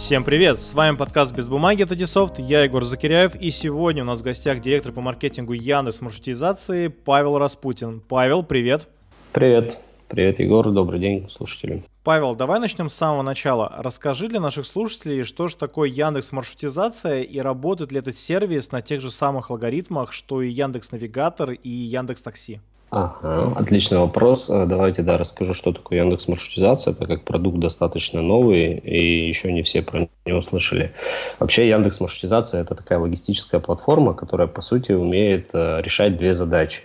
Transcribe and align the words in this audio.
Всем 0.00 0.24
привет! 0.24 0.58
С 0.58 0.72
вами 0.72 0.96
подкаст 0.96 1.34
«Без 1.34 1.50
бумаги» 1.50 1.82
от 1.82 1.92
Adsoft, 1.92 2.36
я 2.38 2.64
Егор 2.64 2.82
Закиряев, 2.84 3.34
и 3.34 3.50
сегодня 3.50 4.02
у 4.02 4.06
нас 4.06 4.20
в 4.20 4.22
гостях 4.22 4.62
директор 4.62 4.92
по 4.92 5.02
маркетингу 5.02 5.52
Яндекс 5.52 6.00
маршрутизации 6.00 6.88
Павел 6.88 7.36
Распутин. 7.36 8.00
Павел, 8.00 8.42
привет! 8.42 8.88
Привет! 9.34 9.78
Привет, 10.08 10.40
Егор, 10.40 10.68
добрый 10.72 10.98
день, 11.00 11.28
слушатели. 11.28 11.84
Павел, 12.02 12.34
давай 12.34 12.60
начнем 12.60 12.88
с 12.88 12.94
самого 12.94 13.20
начала. 13.20 13.72
Расскажи 13.76 14.28
для 14.28 14.40
наших 14.40 14.66
слушателей, 14.66 15.22
что 15.22 15.48
же 15.48 15.56
такое 15.56 15.90
Яндекс 15.90 16.32
маршрутизация 16.32 17.20
и 17.20 17.38
работает 17.38 17.92
ли 17.92 17.98
этот 17.98 18.16
сервис 18.16 18.72
на 18.72 18.80
тех 18.80 19.02
же 19.02 19.10
самых 19.10 19.50
алгоритмах, 19.50 20.12
что 20.12 20.40
и 20.40 20.48
Яндекс 20.48 20.92
Навигатор 20.92 21.52
и 21.52 21.68
Яндекс 21.68 22.22
Такси. 22.22 22.60
Ага, 22.90 23.52
отличный 23.54 23.98
вопрос. 23.98 24.50
Э, 24.50 24.66
давайте, 24.66 25.02
да, 25.02 25.16
расскажу, 25.16 25.54
что 25.54 25.72
такое 25.72 26.00
Яндекс 26.00 26.26
маршрутизация, 26.26 26.92
так 26.92 27.06
как 27.06 27.22
продукт 27.22 27.58
достаточно 27.58 28.20
новый 28.20 28.74
и 28.78 29.28
еще 29.28 29.52
не 29.52 29.62
все 29.62 29.80
про 29.80 30.08
него 30.26 30.40
слышали. 30.40 30.92
Вообще 31.38 31.68
Яндекс 31.68 32.00
маршрутизация 32.00 32.62
это 32.62 32.74
такая 32.74 32.98
логистическая 32.98 33.60
платформа, 33.60 34.14
которая 34.14 34.48
по 34.48 34.60
сути 34.60 34.90
умеет 34.90 35.50
э, 35.52 35.80
решать 35.82 36.16
две 36.16 36.34
задачи. 36.34 36.82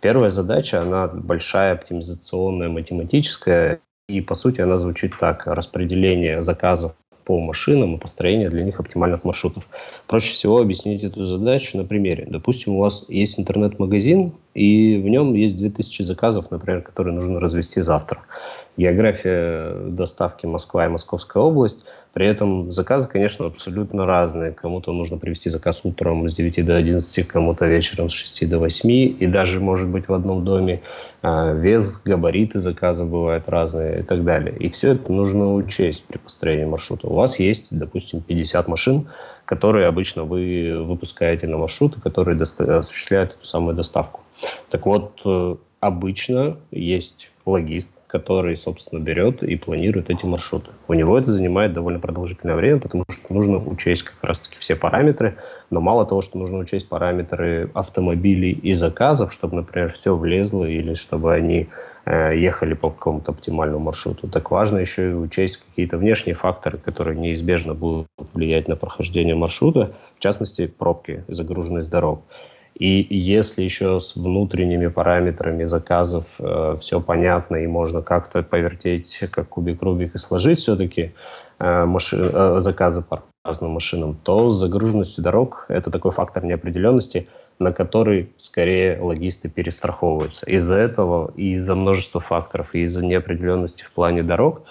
Первая 0.00 0.30
задача, 0.30 0.82
она 0.82 1.06
большая, 1.06 1.74
оптимизационная, 1.74 2.68
математическая, 2.68 3.78
и 4.08 4.20
по 4.20 4.34
сути 4.34 4.60
она 4.60 4.76
звучит 4.76 5.12
так. 5.20 5.46
Распределение 5.46 6.42
заказов 6.42 6.96
по 7.24 7.38
машинам 7.38 7.94
и 7.94 8.00
построение 8.00 8.50
для 8.50 8.64
них 8.64 8.80
оптимальных 8.80 9.22
маршрутов. 9.22 9.68
Проще 10.08 10.34
всего 10.34 10.60
объяснить 10.60 11.04
эту 11.04 11.22
задачу 11.22 11.78
на 11.78 11.84
примере. 11.84 12.26
Допустим, 12.28 12.74
у 12.74 12.80
вас 12.80 13.04
есть 13.08 13.38
интернет-магазин, 13.38 14.34
и 14.54 14.98
в 14.98 15.08
нем 15.08 15.34
есть 15.34 15.56
2000 15.56 16.02
заказов, 16.02 16.50
например, 16.50 16.82
которые 16.82 17.14
нужно 17.14 17.40
развести 17.40 17.80
завтра. 17.80 18.20
География 18.76 19.88
доставки 19.88 20.46
Москва 20.46 20.86
и 20.86 20.88
Московская 20.88 21.42
область– 21.42 21.84
при 22.14 22.26
этом 22.26 22.70
заказы, 22.70 23.08
конечно, 23.08 23.46
абсолютно 23.46 24.06
разные. 24.06 24.52
Кому-то 24.52 24.92
нужно 24.92 25.18
привести 25.18 25.50
заказ 25.50 25.80
утром 25.82 26.28
с 26.28 26.32
9 26.32 26.64
до 26.64 26.76
11, 26.76 27.26
кому-то 27.26 27.66
вечером 27.66 28.08
с 28.08 28.12
6 28.12 28.48
до 28.48 28.60
8. 28.60 28.88
И 28.90 29.26
даже, 29.26 29.58
может 29.58 29.88
быть, 29.88 30.06
в 30.06 30.12
одном 30.12 30.44
доме 30.44 30.80
а, 31.22 31.52
вес, 31.52 32.00
габариты 32.04 32.60
заказа 32.60 33.04
бывают 33.04 33.48
разные 33.48 34.00
и 34.00 34.02
так 34.04 34.22
далее. 34.22 34.56
И 34.56 34.70
все 34.70 34.92
это 34.92 35.12
нужно 35.12 35.54
учесть 35.54 36.04
при 36.04 36.18
построении 36.18 36.66
маршрута. 36.66 37.08
У 37.08 37.14
вас 37.14 37.40
есть, 37.40 37.66
допустим, 37.76 38.20
50 38.20 38.68
машин, 38.68 39.08
которые 39.44 39.86
обычно 39.86 40.24
вы 40.24 40.82
выпускаете 40.84 41.46
на 41.46 41.58
маршруты, 41.58 42.00
которые 42.00 42.40
осуществляют 42.40 43.32
эту 43.32 43.46
самую 43.46 43.74
доставку. 43.74 44.22
Так 44.70 44.86
вот, 44.86 45.20
э, 45.24 45.56
обычно 45.80 46.56
есть 46.70 47.30
логист, 47.44 47.90
который, 48.14 48.56
собственно, 48.56 49.00
берет 49.00 49.42
и 49.42 49.56
планирует 49.56 50.08
эти 50.08 50.24
маршруты. 50.24 50.70
У 50.86 50.94
него 50.94 51.18
это 51.18 51.32
занимает 51.32 51.72
довольно 51.72 51.98
продолжительное 51.98 52.54
время, 52.54 52.78
потому 52.78 53.04
что 53.08 53.34
нужно 53.34 53.56
учесть 53.58 54.04
как 54.04 54.14
раз-таки 54.22 54.54
все 54.60 54.76
параметры, 54.76 55.36
но 55.70 55.80
мало 55.80 56.06
того, 56.06 56.22
что 56.22 56.38
нужно 56.38 56.58
учесть 56.58 56.88
параметры 56.88 57.72
автомобилей 57.74 58.52
и 58.52 58.72
заказов, 58.74 59.32
чтобы, 59.32 59.56
например, 59.56 59.90
все 59.90 60.16
влезло 60.16 60.64
или 60.64 60.94
чтобы 60.94 61.34
они 61.34 61.66
э, 62.04 62.38
ехали 62.38 62.74
по 62.74 62.90
какому-то 62.90 63.32
оптимальному 63.32 63.86
маршруту, 63.86 64.28
так 64.28 64.48
важно 64.52 64.78
еще 64.78 65.10
и 65.10 65.14
учесть 65.14 65.56
какие-то 65.56 65.98
внешние 65.98 66.36
факторы, 66.36 66.78
которые 66.78 67.18
неизбежно 67.18 67.74
будут 67.74 68.06
влиять 68.32 68.68
на 68.68 68.76
прохождение 68.76 69.34
маршрута, 69.34 69.90
в 70.14 70.20
частности, 70.20 70.68
пробки, 70.68 71.24
загруженность 71.26 71.90
дорог. 71.90 72.22
И 72.74 73.06
если 73.08 73.62
еще 73.62 74.00
с 74.00 74.16
внутренними 74.16 74.88
параметрами 74.88 75.64
заказов 75.64 76.24
э, 76.38 76.76
все 76.80 77.00
понятно 77.00 77.56
и 77.56 77.66
можно 77.66 78.02
как-то 78.02 78.42
повертеть, 78.42 79.16
как 79.30 79.48
кубик 79.48 79.82
Рубик 79.82 80.14
и 80.14 80.18
сложить 80.18 80.58
все-таки 80.58 81.12
э, 81.60 81.84
маши, 81.84 82.16
э, 82.16 82.56
заказы 82.60 83.02
по 83.02 83.22
разным 83.44 83.72
машинам, 83.72 84.18
то 84.22 84.50
с 84.50 84.58
загруженностью 84.58 85.22
дорог 85.22 85.66
это 85.68 85.90
такой 85.90 86.10
фактор 86.10 86.44
неопределенности, 86.44 87.28
на 87.60 87.72
который 87.72 88.32
скорее 88.38 89.00
логисты 89.00 89.48
перестраховываются. 89.48 90.44
Из-за 90.50 90.76
этого 90.76 91.30
и 91.36 91.52
из-за 91.52 91.76
множества 91.76 92.20
факторов, 92.20 92.74
и 92.74 92.80
из-за 92.80 93.06
неопределенности 93.06 93.84
в 93.84 93.92
плане 93.92 94.24
дорог 94.24 94.62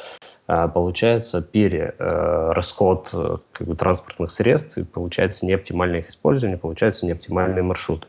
получается 0.67 1.41
перерасход 1.41 3.09
э, 3.13 3.37
как 3.53 3.67
бы, 3.67 3.75
транспортных 3.75 4.31
средств, 4.31 4.77
и 4.77 4.83
получается 4.83 5.45
неоптимальное 5.45 5.99
их 5.99 6.09
использование, 6.09 6.57
получается 6.57 7.05
неоптимальные 7.05 7.63
маршруты. 7.63 8.07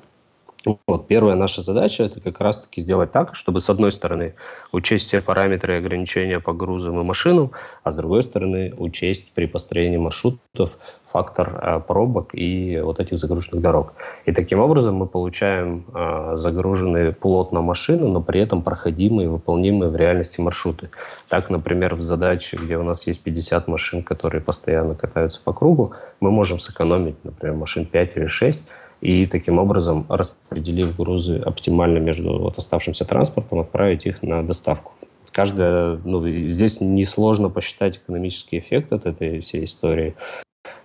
Вот, 0.86 1.06
первая 1.06 1.36
наша 1.36 1.60
задача– 1.60 2.02
это 2.04 2.20
как 2.20 2.40
раз-таки 2.40 2.80
сделать 2.80 3.12
так, 3.12 3.34
чтобы, 3.34 3.60
с 3.60 3.68
одной 3.68 3.92
стороны, 3.92 4.34
учесть 4.72 5.06
все 5.06 5.20
параметры 5.20 5.74
и 5.74 5.78
ограничения 5.78 6.40
по 6.40 6.54
грузам 6.54 6.98
и 7.00 7.04
машинам, 7.04 7.52
а 7.82 7.92
с 7.92 7.96
другой 7.96 8.22
стороны, 8.22 8.72
учесть 8.78 9.32
при 9.34 9.46
построении 9.46 9.98
маршрутов 9.98 10.72
фактор 11.14 11.60
э, 11.62 11.80
пробок 11.86 12.30
и 12.34 12.80
вот 12.82 12.98
этих 12.98 13.19
загруженных 13.19 13.62
дорог. 13.62 13.94
И 14.26 14.32
таким 14.32 14.58
образом 14.58 14.97
мы 14.97 15.06
получаем 15.06 15.84
э, 15.94 16.32
загруженные 16.34 17.12
плотно 17.12 17.62
машины, 17.62 18.08
но 18.08 18.20
при 18.20 18.41
этом 18.41 18.62
проходимые, 18.62 19.28
выполнимые 19.28 19.91
в 19.91 19.97
реальности 19.97 20.41
маршруты. 20.41 20.91
Так, 21.28 21.50
например, 21.50 21.94
в 21.94 22.02
задаче, 22.02 22.58
где 22.60 22.76
у 22.78 22.82
нас 22.82 23.06
есть 23.06 23.22
50 23.22 23.69
машин, 23.69 24.02
которые 24.02 24.42
постоянно 24.42 24.97
катаются 24.97 25.41
по 25.44 25.52
кругу, 25.52 25.92
мы 26.19 26.32
можем 26.32 26.58
сэкономить, 26.58 27.14
например, 27.22 27.54
машин 27.54 27.86
5 27.86 28.16
или 28.16 28.26
6, 28.26 28.62
и 29.00 29.26
таким 29.26 29.60
образом, 29.60 30.06
распределив 30.08 30.96
грузы 30.96 31.38
оптимально 31.38 31.98
между 31.98 32.38
вот 32.42 32.58
оставшимся 32.58 33.04
транспортом, 33.04 33.60
отправить 33.60 34.06
их 34.06 34.25
на 34.25 34.42
доставку. 34.42 34.92
Каждая, 35.31 36.00
ну, 36.04 36.28
здесь 36.48 36.81
несложно 36.81 37.50
посчитать 37.50 37.98
экономический 37.98 38.58
эффект 38.58 38.92
от 38.92 39.06
этой 39.06 39.38
всей 39.38 39.64
истории. 39.64 40.14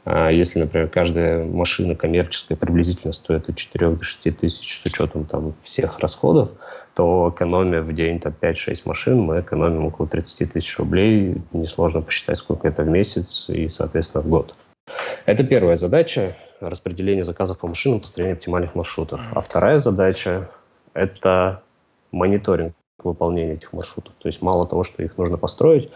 А 0.06 0.30
если, 0.30 0.60
например, 0.60 0.88
каждая 0.90 1.46
машина 1.46 1.96
коммерческая 1.96 2.58
приблизительно 2.58 3.14
стоит 3.14 3.50
от 3.50 3.56
4 3.56 3.92
до 3.92 4.04
6 4.04 4.38
тысяч 4.38 4.82
с 4.82 4.86
учетом 4.86 5.26
там, 5.26 5.54
всех 5.62 6.00
расходов, 6.00 6.50
то 6.96 7.34
экономия 7.34 7.82
в 7.82 7.94
день 7.94 8.20
там, 8.20 8.34
5-6 8.42 8.82
машин, 8.86 9.20
мы 9.20 9.42
экономим 9.42 9.86
около 9.86 10.08
30 10.08 10.54
тысяч 10.54 10.78
рублей. 10.80 11.36
Несложно 11.52 12.02
посчитать, 12.02 12.38
сколько 12.38 12.68
это 12.68 12.84
в 12.84 12.88
месяц 12.88 13.50
и, 13.50 13.70
соответственно, 13.70 14.24
в 14.24 14.28
год. 14.30 14.56
Это 15.26 15.44
первая 15.44 15.76
задача– 15.76 16.36
распределение 16.60 17.24
заказов 17.24 17.60
по 17.60 17.68
машинам, 17.68 18.00
построение 18.00 18.34
оптимальных 18.34 18.76
маршрутов. 18.76 19.22
А 19.32 19.42
вторая 19.42 19.80
задача– 19.80 20.50
это 20.94 21.62
мониторинг 22.12 22.74
выполнения 23.04 23.54
этих 23.54 23.72
маршрутов. 23.74 24.14
То 24.18 24.28
есть 24.28 24.42
мало 24.42 24.68
того, 24.68 24.84
что 24.84 25.04
их 25.04 25.18
нужно 25.18 25.38
построить, 25.38 25.92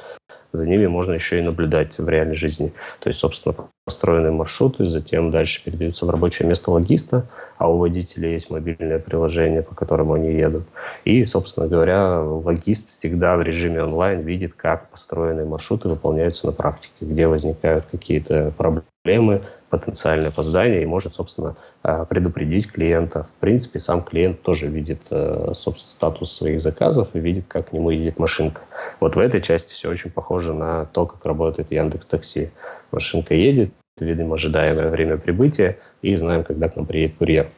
за 0.54 0.68
ними 0.68 0.86
можно 0.86 1.14
еще 1.14 1.40
и 1.40 1.42
наблюдать 1.42 1.98
в 1.98 2.08
реальной 2.08 2.36
жизни. 2.36 2.72
То 3.00 3.10
есть, 3.10 3.20
собственно, 3.20 3.56
построенные 3.86 4.32
маршруты, 4.32 4.86
затем 4.86 5.32
дальше 5.32 5.64
передаются 5.66 6.06
в 6.06 6.10
рабочее 6.12 6.48
место 6.48 6.70
логиста, 6.70 7.28
а 7.58 7.70
у 7.70 7.78
водителя 7.78 8.30
есть 8.30 8.52
мобильное 8.52 9.00
приложение, 9.00 9.64
по 9.64 9.74
которому 9.74 10.14
они 10.14 10.32
едут. 10.32 10.64
И, 11.06 11.26
собственно 11.26 11.68
говоря, 11.68 12.22
логист 12.22 12.90
всегда 12.90 13.36
в 13.36 13.42
режиме 13.42 13.84
онлайн 13.84 14.22
видит, 14.22 14.54
как 14.54 14.90
построенные 14.90 15.46
маршруты 15.46 15.90
выполняются 15.90 16.46
на 16.46 16.54
практике, 16.54 16.94
где 17.02 17.28
возникают 17.28 17.86
какие-то 17.92 18.54
проблемы, 18.56 19.42
потенциальное 19.80 20.30
опоздание 20.30 20.84
и 20.84 20.86
может, 20.86 21.16
собственно, 21.16 21.56
э, 21.84 22.06
предупредить 22.08 22.72
клиента. 22.72 23.28
В 23.38 23.42
принципе, 23.42 23.80
сам 23.80 24.04
клиент 24.04 24.42
тоже 24.44 24.68
видит 24.68 25.02
э, 25.10 25.54
собственно, 25.56 25.90
статус 25.90 26.32
своих 26.32 26.62
заказов 26.62 27.10
и 27.14 27.20
видит, 27.20 27.46
как 27.48 27.70
к 27.70 27.74
нему 27.74 27.90
едет 27.90 28.20
машинка. 28.20 28.62
Вот 29.00 29.16
в 29.16 29.20
этой 29.20 29.42
части 29.42 29.74
все 29.74 29.90
очень 29.90 30.12
похоже 30.12 30.54
на 30.54 30.86
то, 30.86 31.08
как 31.08 31.26
работает 31.26 31.72
Яндекс 31.72 32.06
Такси. 32.06 32.52
Машинка 32.92 33.34
едет, 33.34 33.72
видим 34.00 34.32
ожидаемое 34.32 34.90
время 34.90 35.18
прибытия 35.18 35.80
и 36.04 36.16
знаем, 36.16 36.44
когда 36.44 36.70
к 36.70 36.76
нам 36.76 36.86
приедет 36.86 37.18
курьер. 37.18 37.50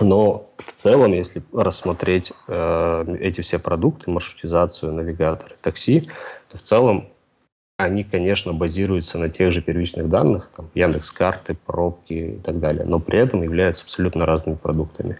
Но 0.00 0.50
в 0.58 0.72
целом, 0.74 1.12
если 1.12 1.42
рассмотреть 1.52 2.32
э, 2.46 3.16
эти 3.20 3.40
все 3.40 3.58
продукты, 3.58 4.10
маршрутизацию, 4.10 4.92
навигаторы, 4.92 5.56
такси, 5.62 6.08
то 6.50 6.58
в 6.58 6.62
целом 6.62 7.08
они, 7.78 8.02
конечно, 8.02 8.52
базируются 8.52 9.18
на 9.18 9.28
тех 9.30 9.52
же 9.52 9.62
первичных 9.62 10.08
данных, 10.08 10.50
там, 10.54 10.68
Яндекс 10.74 11.12
карты, 11.12 11.56
пробки 11.64 12.12
и 12.12 12.38
так 12.40 12.58
далее, 12.58 12.84
но 12.84 12.98
при 12.98 13.20
этом 13.20 13.42
являются 13.42 13.84
абсолютно 13.84 14.26
разными 14.26 14.56
продуктами. 14.56 15.16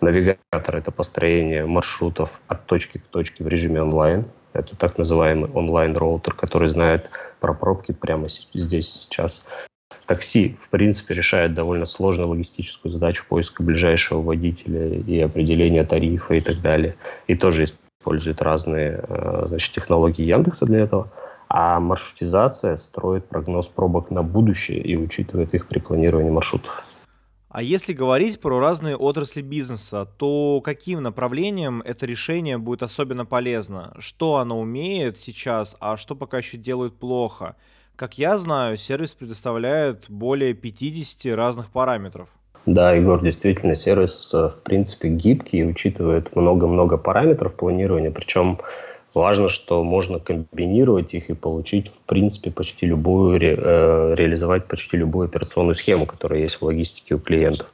Навигатор– 0.00 0.76
это 0.76 0.92
построение 0.92 1.66
маршрутов 1.66 2.30
от 2.46 2.64
точки 2.66 2.98
к 2.98 3.06
точке 3.08 3.42
в 3.42 3.48
режиме 3.48 3.82
онлайн. 3.82 4.24
Это 4.52 4.76
так 4.76 4.98
называемый 4.98 5.50
онлайн-роутер, 5.50 6.32
который 6.34 6.68
знает 6.68 7.10
про 7.40 7.52
пробки 7.54 7.90
прямо 7.90 8.28
здесь 8.28 8.88
сейчас. 8.88 9.44
Такси, 10.06 10.56
в 10.64 10.68
принципе, 10.68 11.14
решает 11.14 11.54
довольно 11.54 11.86
сложную 11.86 12.28
логистическую 12.28 12.92
задачу 12.92 13.24
поиска 13.28 13.64
ближайшего 13.64 14.22
водителя 14.22 14.90
и 14.90 15.18
определения 15.18 15.82
тарифа 15.82 16.34
и 16.34 16.40
так 16.40 16.60
далее. 16.60 16.94
И 17.26 17.34
тоже 17.34 17.64
использует 17.64 18.40
разные 18.42 19.04
э, 19.08 19.46
значит, 19.48 19.72
технологии 19.74 20.22
Яндекса 20.22 20.66
для 20.66 20.78
этого– 20.84 21.10
а 21.48 21.80
маршрутизация 21.80 22.76
строит 22.76 23.28
прогноз 23.28 23.66
пробок 23.68 24.10
на 24.10 24.22
будущее 24.22 24.80
и 24.80 24.96
учитывает 24.96 25.54
их 25.54 25.68
при 25.68 25.78
планировании 25.78 26.30
маршрутов. 26.30 26.84
А 27.48 27.62
если 27.62 27.94
говорить 27.94 28.40
про 28.40 28.60
разные 28.60 28.96
отрасли 28.96 29.40
бизнеса, 29.40 30.06
то 30.18 30.60
каким 30.62 31.02
направлением 31.02 31.80
это 31.80 32.04
решение 32.04 32.58
будет 32.58 32.82
особенно 32.82 33.24
полезно? 33.24 33.94
Что 33.98 34.36
оно 34.36 34.60
умеет 34.60 35.18
сейчас, 35.18 35.74
а 35.80 35.96
что 35.96 36.14
пока 36.14 36.38
еще 36.38 36.58
делает 36.58 36.98
плохо? 36.98 37.56
Как 37.96 38.18
я 38.18 38.36
знаю, 38.36 38.76
сервис 38.76 39.14
предоставляет 39.14 40.04
более 40.10 40.52
50 40.52 41.34
разных 41.34 41.70
параметров. 41.70 42.28
Да, 42.66 42.92
Егор, 42.92 43.22
действительно, 43.22 43.74
сервис, 43.74 44.34
э, 44.34 44.50
в 44.50 44.62
принципе, 44.62 45.08
гибкий 45.08 45.60
и 45.60 45.64
учитывает 45.64 46.36
много-много 46.36 46.98
параметров 46.98 47.54
планирования, 47.54 48.10
причем 48.10 48.58
Важно, 49.14 49.48
что 49.48 49.82
можно 49.82 50.18
комбинировать 50.18 51.14
их 51.14 51.30
и 51.30 51.34
получить, 51.34 51.88
в 51.88 51.98
принципе, 52.06 52.50
почти 52.50 52.86
любую, 52.86 53.38
ре, 53.38 53.56
э, 53.56 54.14
реализовать 54.14 54.66
почти 54.66 54.98
любую 54.98 55.26
операционную 55.26 55.74
схему, 55.74 56.04
которая 56.04 56.40
есть 56.40 56.56
в 56.56 56.62
логистике 56.62 57.14
у 57.14 57.18
клиентов. 57.18 57.66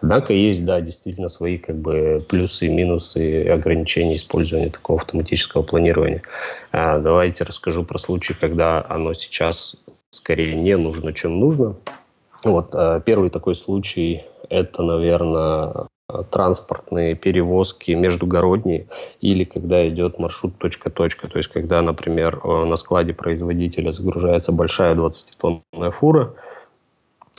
Однако 0.00 0.32
есть, 0.32 0.64
да, 0.64 0.80
действительно 0.80 1.28
свои 1.28 1.58
как 1.58 1.76
бы 1.76 2.24
плюсы 2.28 2.66
и 2.66 2.70
минусы 2.70 3.46
ограничения 3.48 4.16
использования 4.16 4.70
такого 4.70 5.00
автоматического 5.00 5.62
планирования. 5.62 6.22
А, 6.72 6.98
давайте 6.98 7.44
расскажу 7.44 7.84
про 7.84 7.98
случай, 7.98 8.34
когда 8.34 8.84
оно 8.88 9.14
сейчас 9.14 9.76
скорее 10.10 10.56
не 10.56 10.76
нужно, 10.76 11.12
чем 11.12 11.38
нужно. 11.38 11.76
Вот 12.44 12.74
э, 12.74 13.00
первый 13.04 13.30
такой 13.30 13.54
случай– 13.54 14.24
это, 14.48 14.82
наверное, 14.82 15.86
транспортные 16.30 17.14
перевозки 17.14 17.92
междугородние 17.92 18.86
или 19.20 19.44
когда 19.44 19.88
идет 19.88 20.18
маршрут 20.18 20.58
точка-точка. 20.58 21.28
То 21.28 21.38
есть, 21.38 21.50
когда, 21.50 21.82
например, 21.82 22.40
э, 22.42 22.64
на 22.64 22.76
складе 22.76 23.14
производителя 23.14 23.90
загружается 23.90 24.52
большая 24.52 24.94
20-тонная 24.94 25.90
фура, 25.90 26.34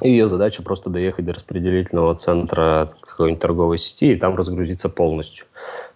и 0.02 0.10
ее 0.10 0.28
задача 0.28 0.64
просто 0.64 0.90
доехать 0.90 1.26
до 1.26 1.34
распределительного 1.34 2.16
центра 2.16 2.90
какой-нибудь 3.02 3.42
торговой 3.42 3.78
сети 3.78 4.14
и 4.14 4.16
там 4.16 4.36
разгрузиться 4.36 4.90
полностью. 4.90 5.46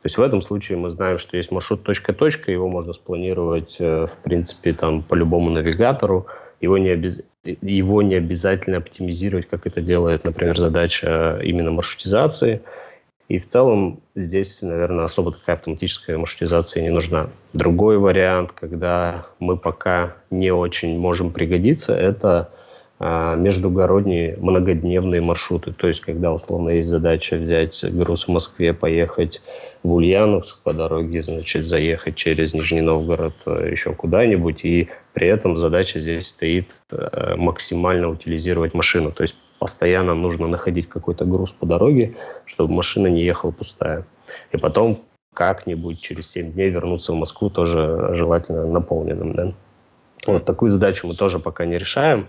То 0.06 0.08
есть 0.08 0.18
в 0.18 0.22
этом 0.22 0.44
случае 0.44 0.78
мы 0.78 0.92
знаем, 0.92 1.18
что 1.18 1.36
есть 1.36 1.52
маршрут 1.52 1.82
точка-точка, 1.82 2.52
его 2.52 2.68
можно 2.68 2.94
спланировать, 2.94 3.78
э, 3.80 4.06
в 4.06 4.18
принципе, 4.24 4.74
там 4.74 5.02
по 5.02 5.16
любому 5.16 5.50
навигатору, 5.50 6.28
его 6.66 6.78
не, 6.78 6.90
обез... 6.90 7.22
его 7.44 8.02
не 8.02 8.16
обязательно 8.16 8.78
оптимизировать, 8.78 9.48
как 9.48 9.68
это 9.68 9.82
делает, 9.82 10.24
например, 10.24 10.58
задача 10.58 11.40
именно 11.44 11.72
маршрутизации. 11.72 12.62
И 13.28 13.40
в 13.40 13.46
целом 13.46 14.02
здесь, 14.16 14.62
наверное, 14.62 15.06
особо 15.06 15.32
такая 15.32 15.56
автоматическая 15.56 16.18
маршрутизация 16.18 16.84
не 16.84 16.90
нужна. 16.90 17.30
Другой 17.54 17.98
вариант, 17.98 18.52
когда 18.52 19.26
мы 19.40 19.58
пока 19.58 20.16
не 20.30 20.52
очень 20.52 21.00
можем 21.00 21.32
пригодиться, 21.32 21.96
это 21.96 22.50
междугородние 23.00 24.38
многодневные 24.40 25.20
маршруты. 25.20 25.74
То 25.74 25.88
есть, 25.88 26.00
когда 26.00 26.32
условно 26.32 26.70
есть 26.70 26.88
задача 26.88 27.36
взять 27.36 27.84
груз 27.94 28.28
в 28.28 28.32
Москве, 28.32 28.74
поехать 28.74 29.42
в 29.84 29.94
Ульяновск 29.94 30.64
по 30.64 30.74
дороге, 30.74 31.24
значит, 31.24 31.66
заехать 31.66 32.16
через 32.16 32.54
Нижний 32.54 32.82
Новгород 32.82 33.34
э, 33.46 33.70
еще 33.72 33.94
куда-нибудь, 33.94 34.64
и 34.64 34.90
при 35.14 35.28
этом 35.28 35.58
задача 35.58 36.00
здесь 36.00 36.30
стоит 36.30 36.68
э, 36.92 37.36
максимально 37.36 38.10
утилизировать 38.10 38.74
машину. 38.74 39.12
То 39.12 39.24
есть 39.24 39.36
постоянно 39.60 40.16
нужно 40.16 40.48
находить 40.48 40.90
какой-то 40.90 41.26
груз 41.26 41.52
по 41.52 41.66
дороге, 41.66 42.16
чтобы 42.46 42.74
машина 42.74 43.08
не 43.08 43.24
ехала 43.24 43.52
пустая. 43.52 44.06
И 44.52 44.58
потом 44.58 45.00
как-нибудь 45.34 46.02
через 46.02 46.32
7 46.32 46.54
дней 46.54 46.70
вернуться 46.70 47.12
в 47.12 47.18
Москву 47.18 47.50
тоже 47.50 48.12
желательно 48.14 48.66
наполненным. 48.66 49.34
Да? 49.34 49.54
Вот 50.26 50.46
такую 50.46 50.72
задачу 50.72 51.08
мы 51.08 51.14
тоже 51.14 51.40
пока 51.40 51.66
не 51.66 51.78
решаем. 51.78 52.28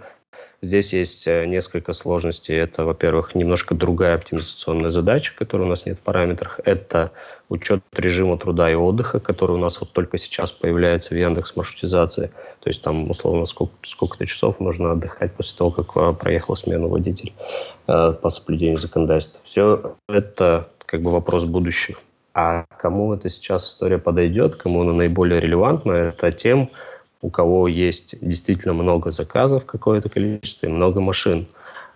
Здесь 0.63 0.93
есть 0.93 1.27
э, 1.27 1.45
несколько 1.47 1.93
сложностей. 1.93 2.57
Это, 2.57 2.85
во-первых, 2.85 3.35
немножко 3.35 3.75
другая 3.75 4.15
оптимизационная 4.15 4.91
задача, 4.91 5.33
которая 5.37 5.67
у 5.67 5.71
нас 5.71 5.87
нет 5.87 5.99
в 5.99 6.03
параметрах. 6.03 6.61
Это 6.65 7.13
учет 7.49 7.83
режима 7.95 8.39
труда 8.39 8.71
и 8.71 8.75
отдыха, 8.75 9.21
который 9.21 9.53
у 9.53 9.59
нас 9.59 9.81
вот 9.81 9.93
только 9.93 10.19
сейчас 10.19 10.53
появляется 10.53 11.15
в 11.15 11.19
Яндекс 11.19 11.57
маршрутизации. 11.57 12.31
То 12.61 12.71
есть 12.71 12.83
там, 12.83 13.11
условно, 13.11 13.45
сколько, 13.47 13.75
сколько-то 13.83 14.27
часов 14.27 14.59
нужно 14.59 14.93
отдыхать 14.93 15.35
после 15.35 15.57
того, 15.57 15.71
как 15.71 15.97
э, 15.97 16.13
проехал 16.15 16.57
смену 16.57 16.89
водитель 16.89 17.33
э, 17.87 18.13
по 18.21 18.31
соблюдению 18.31 18.79
законодательства. 18.79 19.41
Все 19.45 19.97
это 20.09 20.69
как 20.87 21.03
бы 21.03 21.11
вопрос 21.11 21.45
будущего. 21.45 21.99
А 22.35 22.67
кому 22.79 23.15
эта 23.15 23.29
сейчас 23.29 23.67
история 23.67 23.99
подойдет, 23.99 24.57
кому 24.57 24.83
она 24.83 24.93
наиболее 24.93 25.41
релевантна, 25.41 25.93
это 25.93 26.33
тем, 26.33 26.71
у 27.23 27.31
кого 27.31 27.69
есть 27.69 28.17
действительно 28.21 28.75
много 28.75 29.11
заказов, 29.11 29.65
какое-то 29.65 30.09
количество 30.09 30.67
и 30.67 30.71
много 30.71 31.01
машин. 31.01 31.47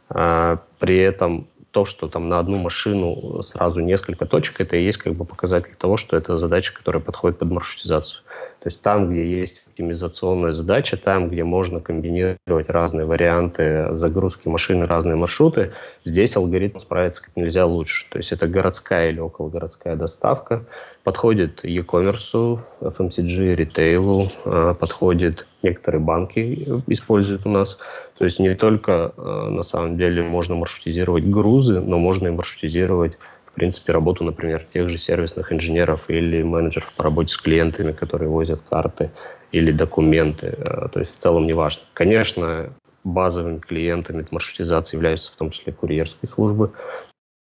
А, 0.08 0.58
при 0.78 0.98
этом 0.98 1.46
то, 1.70 1.84
что 1.84 2.08
там 2.08 2.28
на 2.28 2.38
одну 2.38 2.58
машину 2.58 3.42
сразу 3.42 3.80
несколько 3.80 4.26
точек, 4.26 4.60
это 4.60 4.76
и 4.76 4.82
есть 4.82 4.98
как 4.98 5.14
бы 5.14 5.24
показатель 5.24 5.74
того, 5.76 5.96
что 5.96 6.16
это 6.16 6.36
задача, 6.36 6.74
которая 6.74 7.02
подходит 7.02 7.38
под 7.38 7.50
маршрутизацию. 7.50 8.22
То 8.60 8.66
есть 8.66 8.82
там, 8.82 9.10
где 9.10 9.26
есть 9.26 9.62
оптимизационная 9.66 10.52
задача, 10.52 10.98
там, 10.98 11.30
где 11.30 11.44
можно 11.44 11.80
комбинировать 11.80 12.68
разные 12.68 13.06
варианты 13.06 13.88
загрузки 13.96 14.48
машины, 14.48 14.84
разные 14.84 15.16
маршруты, 15.16 15.72
здесь 16.04 16.36
алгоритм 16.36 16.78
справится 16.78 17.22
как 17.22 17.36
нельзя 17.36 17.64
лучше. 17.64 18.04
То 18.10 18.18
есть 18.18 18.32
это 18.32 18.46
городская 18.46 19.10
или 19.10 19.20
окологородская 19.20 19.96
доставка, 19.96 20.66
подходит 21.04 21.64
e-commerce, 21.64 22.60
FMCG, 22.82 23.54
ритейлу, 23.54 24.28
а, 24.44 24.74
подходит 24.74 25.46
некоторые 25.62 26.02
банки 26.02 26.82
используют 26.86 27.46
у 27.46 27.48
нас. 27.48 27.78
То 28.18 28.26
есть 28.26 28.40
не 28.40 28.54
только 28.54 29.14
а, 29.16 29.48
на 29.48 29.62
самом 29.62 29.96
деле 29.96 30.22
можно 30.22 30.54
маршрутизировать 30.54 31.24
грузы, 31.24 31.80
но 31.80 31.96
можно 31.98 32.28
и 32.28 32.30
маршрутизировать 32.30 33.16
принципе, 33.60 33.92
работу, 33.92 34.24
например, 34.24 34.64
тех 34.64 34.88
же 34.88 34.96
сервисных 34.96 35.52
инженеров 35.52 36.08
или 36.08 36.42
менеджеров 36.42 36.94
по 36.96 37.04
работе 37.04 37.34
с 37.34 37.36
клиентами, 37.36 37.92
которые 37.92 38.30
возят 38.30 38.62
карты 38.62 39.10
или 39.52 39.70
документы. 39.70 40.54
Э, 40.56 40.88
то 40.90 40.98
есть 40.98 41.14
в 41.14 41.18
целом 41.18 41.46
не 41.46 41.52
важно. 41.52 41.82
Конечно, 41.92 42.72
базовыми 43.04 43.58
клиентами 43.58 44.26
маршрутизации 44.30 44.96
являются 44.96 45.30
в 45.30 45.36
том 45.36 45.50
числе 45.50 45.74
курьерские 45.74 46.30
службы, 46.30 46.72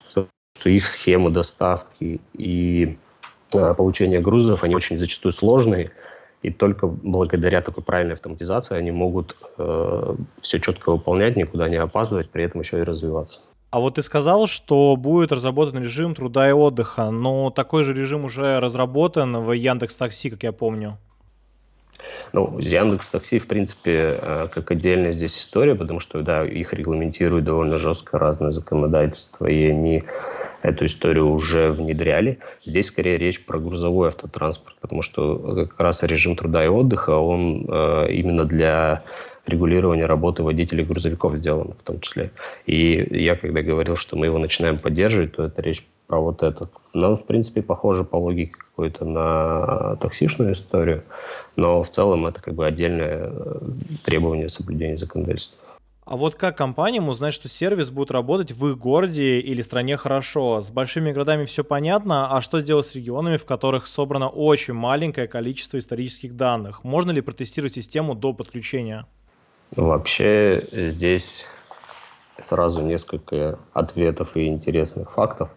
что 0.03 0.27
их 0.65 0.87
схемы 0.87 1.29
доставки 1.29 2.19
и 2.33 2.97
э, 3.53 3.73
получения 3.75 4.19
грузов, 4.19 4.65
они 4.65 4.75
очень 4.75 4.97
зачастую 4.97 5.31
сложные, 5.31 5.91
и 6.41 6.51
только 6.51 6.87
благодаря 6.87 7.61
такой 7.61 7.81
правильной 7.81 8.15
автоматизации 8.15 8.75
они 8.75 8.91
могут 8.91 9.37
э, 9.57 10.15
все 10.41 10.59
четко 10.59 10.91
выполнять, 10.91 11.37
никуда 11.37 11.69
не 11.69 11.77
опаздывать, 11.77 12.29
при 12.29 12.43
этом 12.43 12.59
еще 12.59 12.79
и 12.79 12.83
развиваться. 12.83 13.39
А 13.71 13.79
вот 13.79 13.95
ты 13.95 14.01
сказал, 14.01 14.47
что 14.47 14.95
будет 14.95 15.31
разработан 15.31 15.83
режим 15.83 16.15
труда 16.15 16.49
и 16.49 16.51
отдыха, 16.51 17.11
но 17.11 17.51
такой 17.51 17.83
же 17.83 17.93
режим 17.93 18.25
уже 18.25 18.59
разработан 18.59 19.37
в 19.37 19.51
Яндекс 19.51 19.95
Такси, 19.95 20.31
как 20.31 20.41
я 20.41 20.51
помню. 20.51 20.97
Ну, 22.33 22.57
Яндекс 22.59 23.09
Такси, 23.09 23.37
в 23.37 23.47
принципе, 23.47 24.17
э, 24.19 24.47
как 24.51 24.71
отдельная 24.71 25.11
здесь 25.11 25.37
история, 25.37 25.75
потому 25.75 25.99
что, 25.99 26.21
да, 26.21 26.45
их 26.45 26.73
регламентирует 26.73 27.43
довольно 27.43 27.77
жестко 27.77 28.17
разное 28.17 28.51
законодательство, 28.51 29.45
и 29.45 29.65
они 29.65 30.03
эту 30.61 30.85
историю 30.85 31.29
уже 31.29 31.71
внедряли. 31.71 32.39
Здесь 32.63 32.87
скорее 32.87 33.17
речь 33.17 33.43
про 33.45 33.59
грузовой 33.59 34.09
автотранспорт, 34.09 34.77
потому 34.81 35.01
что 35.01 35.67
как 35.67 35.79
раз 35.79 36.03
режим 36.03 36.35
труда 36.35 36.65
и 36.65 36.67
отдыха, 36.67 37.11
он 37.11 37.65
э, 37.67 38.11
именно 38.11 38.45
для 38.45 39.03
регулирования 39.49 40.05
работы 40.05 40.43
водителей 40.43 40.85
грузовиков 40.85 41.35
сделано 41.37 41.73
в 41.77 41.83
том 41.83 41.99
числе. 41.99 42.31
И 42.65 43.07
я 43.11 43.35
когда 43.35 43.61
говорил, 43.61 43.95
что 43.95 44.15
мы 44.15 44.27
его 44.27 44.37
начинаем 44.37 44.77
поддерживать, 44.77 45.33
то 45.33 45.43
это 45.43 45.61
речь 45.61 45.85
про 46.07 46.19
вот 46.19 46.41
это. 46.41 46.69
Нам, 46.93 47.15
в 47.15 47.25
принципе, 47.25 47.61
похоже 47.61 48.03
по 48.03 48.15
логике 48.17 48.53
какой-то 48.53 49.05
на 49.05 49.95
таксишную 49.97 50.53
историю, 50.53 51.03
но 51.55 51.83
в 51.83 51.89
целом 51.89 52.25
это 52.25 52.41
как 52.41 52.55
бы 52.55 52.65
отдельное 52.65 53.31
э, 53.31 53.59
требование 54.03 54.49
соблюдения 54.49 54.97
законодательства. 54.97 55.59
А 56.09 56.17
вот 56.17 56.33
как 56.33 56.57
компаниям 56.57 57.07
узнать, 57.07 57.35
что 57.35 57.47
сервис 57.47 57.91
будет 57.91 58.09
работать 58.09 58.51
в 58.51 58.67
их 58.67 58.79
городе 58.79 59.39
или 59.39 59.61
стране 59.61 59.95
хорошо? 59.95 60.59
С 60.59 60.71
большими 60.71 61.11
городами 61.11 61.45
все 61.45 61.63
понятно, 61.63 62.35
а 62.35 62.41
что 62.41 62.63
делать 62.63 62.87
с 62.87 62.95
регионами, 62.95 63.37
в 63.37 63.45
которых 63.45 63.85
собрано 63.85 64.27
очень 64.27 64.73
маленькое 64.73 65.27
количество 65.27 65.77
исторических 65.77 66.35
данных? 66.35 66.83
Можно 66.83 67.11
ли 67.11 67.21
протестировать 67.21 67.75
систему 67.75 68.15
до 68.15 68.33
подключения? 68.33 69.05
Вообще 69.75 70.61
здесь 70.71 71.45
сразу 72.39 72.81
несколько 72.81 73.59
ответов 73.73 74.35
и 74.35 74.47
интересных 74.47 75.11
фактов. 75.11 75.49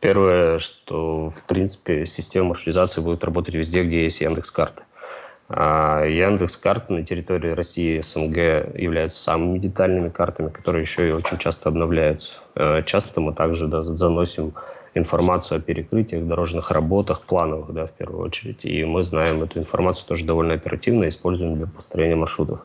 Первое, 0.00 0.58
что 0.58 1.30
в 1.30 1.42
принципе 1.46 2.06
система 2.06 2.48
маршрутизации 2.48 3.00
будет 3.00 3.24
работать 3.24 3.54
везде, 3.54 3.84
где 3.84 4.04
есть 4.04 4.20
Яндекс 4.20 4.50
карты. 4.50 4.82
А 5.48 6.04
Яндекс 6.04 6.56
карты 6.56 6.92
на 6.94 7.04
территории 7.04 7.50
России 7.50 8.00
СНГ 8.00 8.76
являются 8.78 9.22
самыми 9.22 9.58
детальными 9.58 10.08
картами, 10.08 10.48
которые 10.48 10.82
еще 10.82 11.08
и 11.08 11.12
очень 11.12 11.38
часто 11.38 11.68
обновляются. 11.70 12.38
А 12.54 12.82
часто 12.82 13.20
мы 13.20 13.34
также 13.34 13.66
да, 13.66 13.82
заносим 13.82 14.54
информацию 14.94 15.58
о 15.58 15.60
перекрытиях, 15.60 16.26
дорожных 16.26 16.70
работах, 16.70 17.22
плановых, 17.22 17.72
да, 17.72 17.86
в 17.86 17.92
первую 17.92 18.24
очередь. 18.24 18.64
И 18.64 18.84
мы 18.84 19.02
знаем 19.02 19.42
эту 19.42 19.58
информацию 19.58 20.06
тоже 20.06 20.24
довольно 20.24 20.54
оперативно, 20.54 21.08
используем 21.08 21.56
для 21.56 21.66
построения 21.66 22.16
маршрутов. 22.16 22.60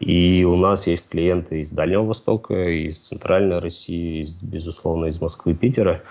И 0.00 0.44
у 0.44 0.56
нас 0.56 0.86
есть 0.86 1.08
клиенты 1.08 1.60
из 1.60 1.72
Дальнего 1.72 2.04
Востока, 2.04 2.68
из 2.68 2.98
Центральной 2.98 3.60
России, 3.60 4.22
из, 4.22 4.40
безусловно, 4.42 5.06
из 5.06 5.20
Москвы, 5.20 5.54
Питера, 5.54 6.02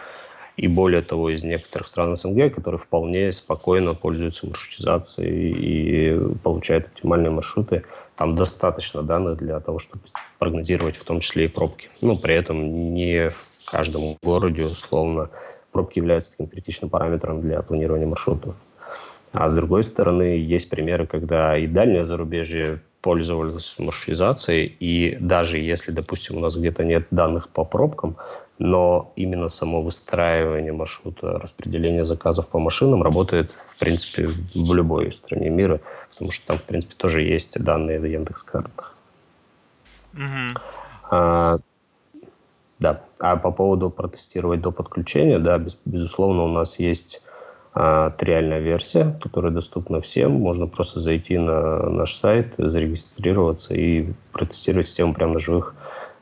и 0.58 0.68
более 0.68 1.01
того, 1.01 1.30
из 1.30 1.44
некоторых 1.44 1.88
стран 1.88 2.15
СНГ, 2.15 2.56
которые 2.56 2.80
вполне 2.80 3.32
спокойно 3.32 3.94
пользуются 3.94 4.48
маршрутизацией 4.48 5.51
и 5.51 6.36
получают 6.38 6.88
оптимальные 6.88 7.32
маршруты 7.32 7.84
там 8.15 8.36
достаточно 8.36 9.04
данных 9.04 9.38
для 9.38 9.60
того, 9.60 9.80
чтобы 9.80 10.04
прогнозировать 10.39 10.96
в 10.96 11.04
том 11.04 11.20
числе 11.20 11.46
и 11.46 11.50
пробки. 11.50 11.89
Ну, 12.01 12.18
при 12.18 12.36
этом 12.36 12.94
не 12.94 13.30
в 13.30 13.70
каждом 13.70 14.18
городе, 14.24 14.63
условно, 14.63 15.30
пробки 15.72 16.00
являются 16.00 16.32
таким 16.32 16.48
критичным 16.48 16.89
параметром 16.89 17.42
для 17.42 17.62
планирования 17.62 18.08
маршрутов. 18.08 18.56
А 19.34 19.50
с 19.50 19.54
другой 19.54 19.84
стороны, 19.84 20.38
есть 20.38 20.70
примеры, 20.70 21.06
когда 21.06 21.58
и 21.58 21.68
дальнее 21.68 22.06
зарубежье 22.06 22.82
пользовались 23.06 23.76
маршрутизацией, 23.78 24.66
и 24.66 25.16
даже 25.20 25.60
если, 25.60 25.92
допустим, 25.92 26.38
у 26.38 26.40
нас 26.40 26.56
где-то 26.56 26.84
нет 26.84 27.06
данных 27.12 27.50
по 27.50 27.64
пробкам, 27.64 28.16
но 28.58 29.14
именно 29.16 29.48
само 29.48 29.84
выстраивание 29.84 30.74
маршрута, 30.74 31.38
распределение 31.38 32.04
заказов 32.04 32.48
по 32.48 32.58
машинам 32.58 33.04
работает, 33.04 33.52
в 33.76 33.80
принципе, 33.80 34.30
в 34.56 34.74
любой 34.74 35.14
стране 35.14 35.52
мира, 35.52 35.82
потому 36.10 36.32
что 36.32 36.48
там, 36.48 36.58
в 36.58 36.64
принципе, 36.64 36.96
тоже 36.98 37.22
есть 37.22 37.64
данные 37.64 38.00
в 38.00 38.06
Яндекс.Картах. 38.06 38.96
Mm-hmm. 40.14 40.58
А, 41.12 41.60
да, 42.80 43.02
а 43.20 43.36
по 43.36 43.52
поводу 43.52 43.92
протестировать 43.92 44.62
до 44.62 44.72
подключения, 44.72 45.38
да, 45.38 45.60
без, 45.60 45.78
безусловно, 45.86 46.42
у 46.42 46.48
нас 46.48 46.80
есть 46.80 47.22
триальная 47.75 48.60
версия, 48.60 49.17
которая 49.22 49.51
доступна 49.51 50.00
всем. 50.00 50.32
Можно 50.32 50.65
просто 50.65 51.01
зайти 51.01 51.38
на 51.38 51.89
наш 51.89 52.15
сайт, 52.15 52.53
зарегистрироваться 52.58 53.74
и 53.74 54.13
протестировать 54.32 54.88
систему 54.88 55.13
прямо 55.13 55.34
на 55.34 55.39
живых 55.39 55.75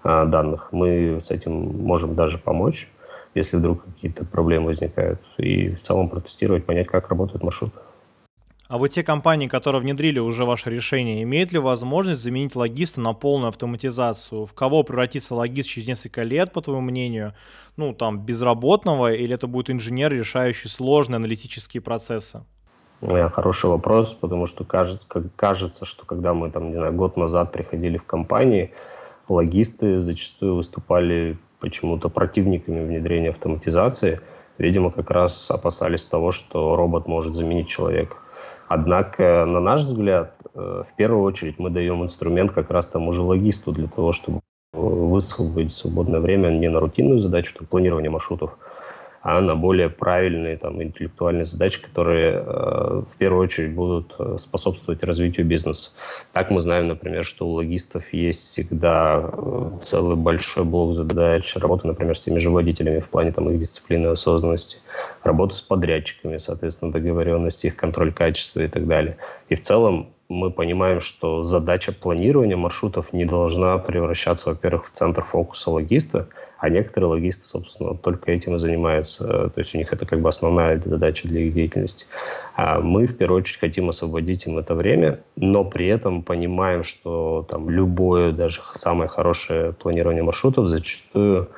а, 0.03 0.25
данных. 0.25 0.69
Мы 0.72 1.19
с 1.22 1.29
этим 1.29 1.53
можем 1.53 2.15
даже 2.15 2.39
помочь, 2.39 2.89
если 3.36 3.57
вдруг 3.57 3.83
какие-то 3.86 4.25
проблемы 4.25 4.67
возникают, 4.67 5.22
и 5.38 5.75
в 5.75 5.81
целом 5.81 6.10
протестировать, 6.10 6.65
понять, 6.65 6.88
как 6.88 7.10
работает 7.10 7.43
маршрут. 7.43 7.74
А 8.74 8.80
вот 8.80 8.88
те 8.88 9.03
компании, 9.03 9.48
которые 9.48 9.84
внедрили 9.84 10.18
уже 10.18 10.46
ваше 10.46 10.72
решение, 10.72 11.22
имеют 11.22 11.51
ли 11.51 11.60
возможность 11.60 12.24
заменить 12.24 12.56
логиста 12.56 13.01
на 13.01 13.13
полную 13.13 13.50
автоматизацию? 13.50 14.48
В 14.48 14.53
кого 14.56 14.82
превратится 14.82 15.36
логист 15.36 15.70
через 15.70 15.88
несколько 15.88 16.24
лет, 16.24 16.51
по 16.51 16.60
твоему 16.60 16.82
мнению? 16.82 17.36
Ну, 17.77 17.94
там, 17.94 18.25
безработного, 18.25 19.13
или 19.13 19.36
это 19.36 19.46
будет 19.46 19.70
инженер, 19.70 20.12
решающий 20.12 20.70
сложные 20.70 21.18
аналитические 21.18 21.82
процессы? 21.82 22.46
Хороший 23.01 23.70
вопрос, 23.70 24.15
потому 24.15 24.48
что 24.48 24.63
кажется, 24.63 25.06
кажется, 25.36 25.86
что 25.86 26.08
когда 26.08 26.34
мы 26.34 26.50
там, 26.50 26.72
не 26.72 26.75
знаю, 26.75 26.94
год 26.94 27.15
назад 27.15 27.51
приходили 27.51 27.98
в 27.98 28.06
компании, 28.06 28.74
логисты 29.30 30.00
зачастую 30.00 30.56
выступали 30.56 31.38
почему-то 31.60 32.10
противниками 32.10 32.84
внедрения 32.84 33.30
автоматизации. 33.30 34.20
Видимо, 34.58 34.89
как 34.89 35.12
раз 35.12 35.51
опасались 35.51 36.08
того, 36.08 36.32
что 36.32 36.75
робот 36.75 37.08
может 37.08 37.36
заменить 37.36 37.68
человека. 37.68 38.18
Однако, 38.74 39.46
на 39.46 39.60
наш 39.60 39.82
взгляд, 39.82 40.36
э, 40.56 40.82
в 40.89 40.96
первую 40.96 41.22
очередь 41.22 41.60
мы 41.60 41.70
даем 41.70 42.01
инструмент 42.01 42.53
как 42.53 42.72
раз 42.72 42.88
тому 42.88 43.13
же 43.13 43.22
логисту 43.22 43.72
для 43.72 43.88
того, 43.88 44.13
чтобы 44.13 44.39
высвободить 44.74 45.72
свободное 45.72 46.20
время 46.20 46.50
не 46.50 46.70
на 46.70 46.80
рутинную 46.80 47.20
задачу, 47.20 47.53
там, 47.56 47.68
планирование 47.68 48.10
маршрутов, 48.10 48.58
а 49.24 49.39
на 49.39 49.56
более 49.56 49.89
правильные 49.89 50.58
там, 50.58 50.84
интеллектуальные 50.84 51.46
задачи, 51.46 51.82
которые 51.82 52.44
э, 52.46 53.03
в 53.10 53.18
первую 53.18 53.44
очередь 53.44 53.74
будут 53.74 54.13
э, 54.20 54.36
способствовать 54.38 55.01
развитию 55.01 55.46
бизнеса. 55.46 55.92
Так 56.34 56.51
мы 56.51 56.60
знаем, 56.60 56.89
например, 56.89 57.24
что 57.24 57.48
у 57.48 57.53
логистов 57.53 58.12
есть 58.12 58.42
всегда 58.42 59.32
э, 59.32 59.70
целый 59.82 60.18
большой 60.18 60.65
блок 60.65 60.94
задач, 60.94 61.56
работа, 61.56 61.88
например, 61.88 62.18
с 62.18 62.20
теми 62.20 62.38
же 62.38 62.50
водителями 62.50 63.00
в 63.00 63.08
плане 63.08 63.32
там, 63.32 63.50
их 63.50 63.60
дисциплины 63.60 64.08
осознанности, 64.08 64.80
работа 65.24 65.56
с 65.56 65.62
подрядчиками, 65.62 66.38
соответственно, 66.38 66.92
договоренности, 66.92 67.68
их 67.68 67.77
контроль 67.77 68.12
качества 68.12 68.60
и 68.60 68.68
так 68.68 68.88
далее. 68.88 69.15
И 69.48 69.56
в 69.56 69.62
целом 69.62 70.10
мы 70.27 70.51
понимаем, 70.51 71.00
что 71.00 71.46
задача 71.46 71.94
планирования 71.94 72.58
маршрутов 72.58 73.13
не 73.13 73.24
должна 73.24 73.77
превращаться, 73.77 74.50
во-первых, 74.50 74.88
в 74.88 74.92
центр 74.92 75.24
фокуса 75.24 75.72
логиста, 75.72 76.27
а 76.63 76.70
некоторые 76.70 77.10
логисты, 77.10 77.43
собственно, 77.43 77.93
только 77.93 78.32
этим 78.32 78.55
и 78.55 78.58
занимаются. 78.58 79.25
То 79.25 79.53
есть 79.58 79.75
у 79.75 79.77
них 79.77 79.91
это 79.91 80.05
как 80.05 80.22
бы 80.22 80.29
основная 80.29 80.79
задача 80.79 81.27
для 81.27 81.41
их 81.41 81.53
деятельности. 81.53 82.05
А 82.55 82.79
мы, 82.79 83.05
в 83.05 83.17
первую 83.17 83.41
очередь, 83.41 83.60
хотим 83.60 83.89
освободить 83.89 84.48
им 84.48 84.58
это 84.58 84.74
время, 84.74 85.20
но 85.36 85.65
при 85.65 85.88
этом 85.88 86.24
понимаем, 86.24 86.86
что 86.86 87.46
там 87.50 87.70
любое, 87.70 88.32
даже 88.32 88.62
самое 88.75 89.10
хорошее 89.10 89.74
планирование 89.74 90.24
маршрутов 90.24 90.70
зачастую 90.70 91.50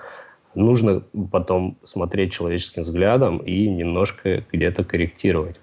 нужно 0.55 1.03
потом 1.31 1.77
смотреть 1.83 2.33
человеческим 2.33 2.81
взглядом 2.81 3.37
и 3.37 3.67
немножко 3.67 4.43
где-то 4.51 4.83
корректировать. 4.83 5.57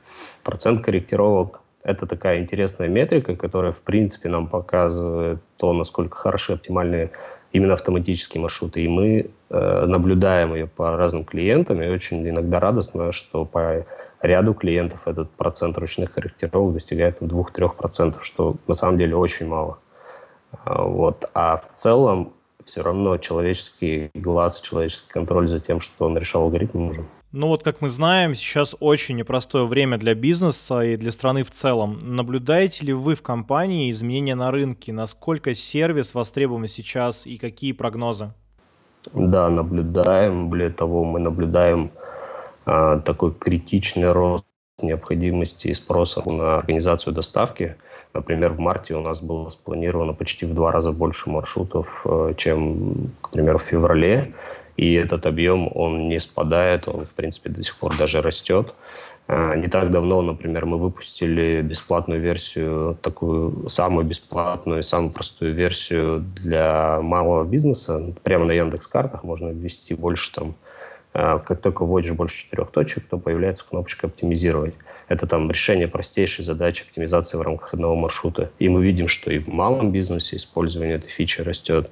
Процент 0.45 0.85
корректировок– 0.85 1.63
это 1.83 2.07
такая 2.07 2.39
интересная 2.39 2.87
метрика, 2.87 3.35
которая, 3.35 3.73
в 3.73 3.81
принципе, 3.81 4.29
нам 4.29 4.47
показывает 4.47 5.41
то, 5.57 5.73
насколько 5.73 6.17
хороши 6.17 6.53
оптимальные 6.53 7.11
именно 7.53 7.75
автоматические 7.75 8.41
маршруты. 8.41 8.83
И 8.83 8.89
мы 8.89 9.31
э, 9.51 9.87
наблюдаем 9.87 10.55
ее 10.55 10.67
по 10.67 10.97
разным 10.97 11.25
клиентам, 11.25 11.83
и 11.83 11.89
очень 11.89 12.29
иногда 12.29 12.61
радостно, 12.61 13.13
что 13.13 13.45
по 13.45 13.87
ряду 14.23 14.55
клиентов 14.55 15.01
этот 15.07 15.31
процент 15.31 15.77
ручных 15.79 16.13
корректировок 16.13 16.75
достигает 16.75 17.21
2-3%, 17.21 18.17
что 18.23 18.57
на 18.67 18.75
самом 18.75 18.99
деле 18.99 19.17
очень 19.17 19.47
мало. 19.47 19.79
А, 20.65 20.83
вот. 20.83 21.29
А 21.35 21.57
в 21.59 21.75
целом 21.75 22.33
все 22.65 22.83
равно 22.83 23.19
человеческий 23.19 24.11
глаз, 24.15 24.61
человеческий 24.61 25.11
контроль 25.11 25.49
за 25.49 25.61
тем, 25.61 25.81
что 25.81 26.07
он 26.07 26.17
решал 26.17 26.43
алгоритм 26.43 26.87
нужен. 26.87 27.07
Ну 27.33 27.47
вот, 27.47 27.63
как 27.63 27.81
мы 27.81 27.89
знаем, 27.89 28.35
сейчас 28.35 28.77
очень 28.79 29.17
непростое 29.17 29.65
время 29.67 29.97
для 29.97 30.15
бизнеса 30.15 30.83
и 30.83 30.97
для 30.99 31.11
страны 31.11 31.45
в 31.45 31.51
целом. 31.51 31.99
Наблюдаете 32.03 32.85
ли 32.85 32.93
вы 32.93 33.15
в 33.15 33.23
компании 33.23 33.91
изменения 33.91 34.35
на 34.35 34.51
рынке? 34.51 34.93
Насколько 34.93 35.55
сервис 35.55 36.13
востребован 36.13 36.69
сейчас 36.69 37.27
и 37.27 37.39
какие 37.39 37.73
прогнозы? 37.73 38.35
Да, 39.15 39.49
наблюдаем. 39.49 40.51
Более 40.51 40.69
того, 40.69 41.05
мы 41.05 41.21
наблюдаем 41.21 41.91
а, 42.67 42.99
такой 42.99 43.33
критичный 43.33 44.13
рост 44.13 44.45
необходимости 44.83 45.69
и 45.69 45.75
спроса 45.75 46.23
на 46.29 46.57
организацию 46.57 47.15
доставки. 47.15 47.77
Например, 48.13 48.53
в 48.53 48.59
марте 48.59 48.95
у 48.95 49.01
нас 49.01 49.23
было 49.23 49.49
спланировано 49.49 50.13
почти 50.13 50.45
в 50.45 50.53
два 50.53 50.71
раза 50.71 50.93
больше 50.93 51.31
маршрутов, 51.31 52.03
э, 52.05 52.35
чем, 52.37 53.11
к 53.23 53.31
примеру, 53.31 53.59
в 53.59 53.63
феврале 53.63 54.35
и 54.77 54.95
этот 54.95 55.27
объем, 55.27 55.71
он 55.75 56.09
не 56.09 56.21
спадает, 56.21 56.89
он, 56.89 57.07
в 57.07 57.11
принципе, 57.11 57.51
до 57.51 57.63
сих 57.63 57.77
пор 57.77 57.97
даже 57.97 58.23
растет. 58.23 58.75
А, 59.29 59.55
не 59.55 59.69
так 59.69 59.91
давно, 59.91 60.21
например, 60.23 60.67
мы 60.67 60.79
выпустили 60.79 61.63
бесплатную 61.63 62.21
версию, 62.21 62.99
такую 63.03 63.69
самую 63.69 64.07
бесплатную, 64.07 64.83
самую 64.83 65.11
простую 65.13 65.55
версию 65.55 66.25
для 66.43 67.01
малого 67.01 67.45
бизнеса. 67.45 68.13
Прямо 68.23 68.47
на 68.47 68.53
Яндекс 68.53 68.87
картах 68.87 69.25
можно 69.25 69.49
ввести 69.49 69.95
больше 69.95 70.35
там, 70.35 70.55
а, 71.15 71.39
как 71.39 71.61
только 71.61 71.85
вводишь 71.85 72.13
больше 72.13 72.45
четырех 72.45 72.71
точек, 72.71 73.05
то 73.09 73.19
появляется 73.19 73.65
кнопочка 73.69 74.07
«Оптимизировать». 74.07 74.75
Это 75.09 75.27
там 75.27 75.51
решение 75.51 75.89
простейшей 75.89 76.45
задачи 76.45 76.85
оптимизации 76.85 77.37
в 77.37 77.43
рамках 77.43 77.75
одного 77.75 77.95
маршрута. 77.97 78.51
И 78.59 78.69
мы 78.69 78.83
видим, 78.83 79.09
что 79.09 79.31
и 79.31 79.39
в 79.39 79.49
малом 79.49 79.93
бизнесе 79.93 80.37
использование 80.37 80.97
этой 80.97 81.09
фичи 81.09 81.43
растет. 81.43 81.91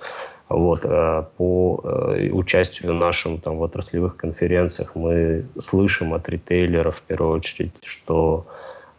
Вот, 0.51 0.85
э, 0.85 1.25
по 1.37 1.81
э, 1.85 2.29
участию 2.33 2.93
нашим 2.93 3.39
там, 3.39 3.59
в 3.59 3.63
отраслевых 3.63 4.17
конференциях 4.17 4.97
мы 4.97 5.47
слышим 5.61 6.13
от 6.13 6.29
ритейлеров 6.29 6.97
в 6.97 7.03
первую 7.03 7.37
очередь, 7.37 7.73
что 7.85 8.49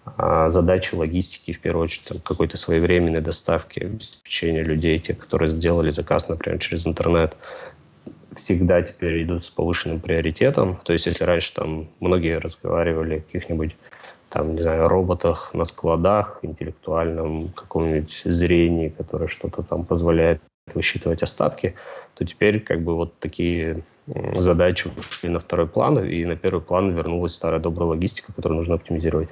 а, 0.06 0.48
задачи 0.48 0.96
логистики, 0.96 1.52
в 1.52 1.60
первую 1.60 1.84
очередь, 1.84 2.08
там, 2.08 2.20
какой-то 2.20 2.56
своевременной 2.56 3.20
доставки, 3.20 3.82
обеспечения 3.82 4.64
людей, 4.64 4.98
те, 5.00 5.14
которые 5.14 5.50
сделали 5.50 5.90
заказ, 5.90 6.30
например, 6.30 6.58
через 6.60 6.88
интернет, 6.88 7.36
всегда 8.34 8.82
теперь 8.82 9.24
идут 9.24 9.44
с 9.44 9.50
повышенным 9.50 10.00
приоритетом. 10.00 10.80
То 10.86 10.94
есть, 10.94 11.06
если 11.06 11.26
раньше 11.26 11.54
там 11.54 11.90
многие 12.00 12.40
разговаривали 12.40 13.18
о 13.18 13.22
каких-нибудь 13.22 13.76
там, 14.30 14.56
не 14.56 14.62
знаю, 14.62 14.88
роботах 14.88 15.54
на 15.54 15.66
складах, 15.66 16.40
интеллектуальном 16.44 17.50
каком-нибудь 17.50 18.22
зрении, 18.24 18.88
которое 18.88 19.28
что-то 19.28 19.64
там 19.64 19.84
позволяет 19.84 20.42
высчитывать 20.74 21.24
остатки, 21.24 21.76
то 22.16 22.26
теперь 22.26 22.60
как 22.60 22.82
бы 22.82 22.96
вот 22.96 23.20
такие 23.20 23.84
задачи 24.38 24.90
ушли 24.98 25.30
на 25.30 25.40
второй 25.40 25.68
план, 25.68 26.04
и 26.04 26.26
на 26.26 26.36
первый 26.36 26.62
план 26.62 26.92
вернулась 26.92 27.34
старая 27.34 27.60
добрая 27.60 27.90
логистика, 27.90 28.34
которую 28.34 28.58
нужно 28.58 28.76
оптимизировать. 28.76 29.30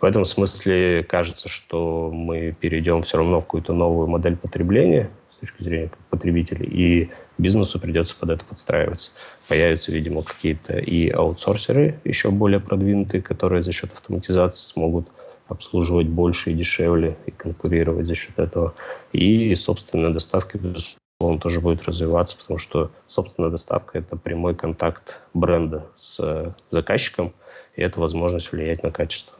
В 0.00 0.04
этом 0.04 0.24
смысле 0.24 1.02
кажется, 1.04 1.48
что 1.48 2.10
мы 2.12 2.54
перейдем 2.58 3.02
все 3.02 3.18
равно 3.18 3.40
в 3.40 3.44
какую-то 3.44 3.72
новую 3.72 4.08
модель 4.08 4.36
потребления 4.36 5.10
с 5.30 5.36
точки 5.36 5.62
зрения 5.62 5.90
потребителей, 6.10 6.66
и 6.66 7.10
бизнесу 7.38 7.80
придется 7.80 8.14
под 8.18 8.30
это 8.30 8.44
подстраиваться. 8.44 9.10
Появятся, 9.48 9.92
видимо, 9.92 10.22
какие-то 10.22 10.78
и 10.78 11.08
аутсорсеры 11.10 11.98
еще 12.04 12.30
более 12.30 12.60
продвинутые, 12.60 13.22
которые 13.22 13.62
за 13.62 13.72
счет 13.72 13.92
автоматизации 13.92 14.64
смогут 14.64 15.08
обслуживать 15.48 16.08
больше 16.08 16.50
и 16.50 16.54
дешевле 16.54 17.16
и 17.26 17.30
конкурировать 17.30 18.06
за 18.06 18.14
счет 18.14 18.38
этого. 18.38 18.74
И 19.12 19.54
собственная 19.54 20.10
доставка, 20.10 20.58
безусловно, 20.58 21.40
тоже 21.40 21.60
будет 21.60 21.84
развиваться, 21.84 22.36
потому 22.38 22.58
что 22.58 22.90
собственная 23.06 23.50
доставка– 23.50 23.98
это 24.00 24.16
прямой 24.16 24.54
контакт 24.54 25.20
бренда 25.34 25.86
с 25.96 26.54
заказчиком, 26.70 27.32
и 27.74 27.82
это 27.82 28.00
возможность 28.00 28.52
влиять 28.52 28.82
на 28.82 28.90
качество. 28.90 29.37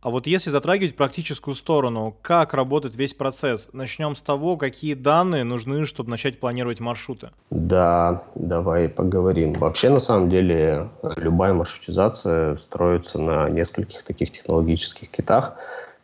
А 0.00 0.10
вот 0.10 0.28
если 0.28 0.50
затрагивать 0.50 0.94
практическую 0.94 1.54
сторону, 1.54 2.16
как 2.22 2.54
работает 2.54 2.94
весь 2.94 3.14
процесс? 3.14 3.68
Начнем 3.72 4.14
с 4.14 4.22
того, 4.22 4.56
какие 4.56 4.94
данные 4.94 5.42
нужны, 5.42 5.86
чтобы 5.86 6.10
начать 6.10 6.38
планировать 6.38 6.78
маршруты. 6.78 7.30
Да, 7.50 8.22
давай 8.36 8.88
поговорим. 8.88 9.54
Вообще, 9.54 9.90
на 9.90 9.98
самом 9.98 10.28
деле, 10.28 10.88
любая 11.16 11.52
маршрутизация 11.52 12.56
строится 12.58 13.18
на 13.18 13.50
нескольких 13.50 14.04
таких 14.04 14.30
технологических 14.30 15.10
китах. 15.10 15.56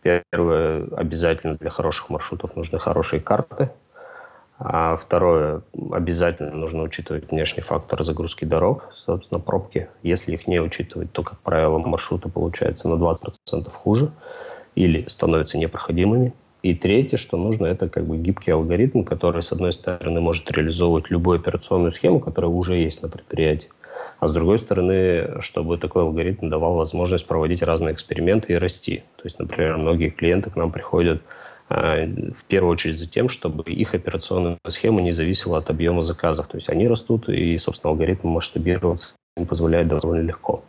Первое, 0.03 0.89
обязательно 0.97 1.55
для 1.55 1.71
хороших 1.71 2.11
маршрутов 2.11 2.57
нужны 2.57 2.81
хорошие 2.81 3.21
карты. 3.21 3.71
А 4.59 4.97
второе, 4.97 5.63
обязательно 5.91 6.53
нужно 6.53 6.83
учитывать 6.83 7.31
внешний 7.31 7.63
фактор 7.63 8.05
загрузки 8.05 8.45
дорог, 8.45 8.89
собственно, 8.93 9.41
пробки. 9.41 9.89
Если 10.03 10.33
их 10.33 10.47
не 10.47 10.61
учитывать, 10.61 11.11
то, 11.13 11.23
как 11.23 11.41
правило, 11.41 11.79
маршруты 11.79 12.29
получаются 12.29 12.89
на 12.89 12.95
20% 12.95 13.69
хуже 13.71 14.13
или 14.77 15.07
становятся 15.09 15.59
непроходимыми. 15.59 16.33
И 16.63 16.75
третье, 16.75 17.19
что 17.19 17.37
нужно, 17.37 17.67
это 17.67 17.89
как 17.91 18.07
бы 18.07 18.17
гибкий 18.17 18.53
алгоритм, 18.53 19.03
который, 19.03 19.43
с 19.43 19.53
одной 19.53 19.73
стороны, 19.73 20.21
может 20.21 20.51
реализовывать 20.51 21.11
любую 21.11 21.39
операционную 21.39 21.91
схему, 21.91 22.21
которая 22.21 22.51
уже 22.51 22.77
есть 22.77 23.03
на 23.03 23.09
предприятии, 23.11 23.69
а 24.19 24.29
с 24.29 24.33
другой 24.33 24.59
стороны, 24.59 25.41
чтобы 25.41 25.77
такой 25.77 26.05
алгоритм 26.05 26.49
давал 26.49 26.77
возможность 26.77 27.27
проводить 27.27 27.63
разные 27.63 27.93
эксперименты 27.93 28.55
и 28.55 28.57
расти. 28.57 29.03
То 29.17 29.25
есть, 29.25 29.39
например, 29.39 29.77
многие 29.77 30.09
клиенты 30.09 30.49
к 30.49 30.57
нам 30.57 30.73
приходят 30.73 31.21
в 31.75 32.45
первую 32.47 32.73
очередь 32.73 32.99
за 32.99 33.09
тем, 33.09 33.28
чтобы 33.28 33.64
их 33.71 33.95
операционная 33.95 34.59
схема 34.69 35.02
не 35.02 35.12
зависела 35.12 35.59
от 35.59 35.71
объема 35.71 36.02
заказов. 36.02 36.47
То 36.47 36.57
есть 36.57 36.69
они 36.69 36.87
растут, 36.87 37.28
и, 37.28 37.59
собственно, 37.59 37.90
алгоритм 37.90 38.28
масштабироваться 38.28 39.14
им 39.37 39.47
позволяет 39.47 39.88
довольно 39.88 40.23
легко. 40.23 40.62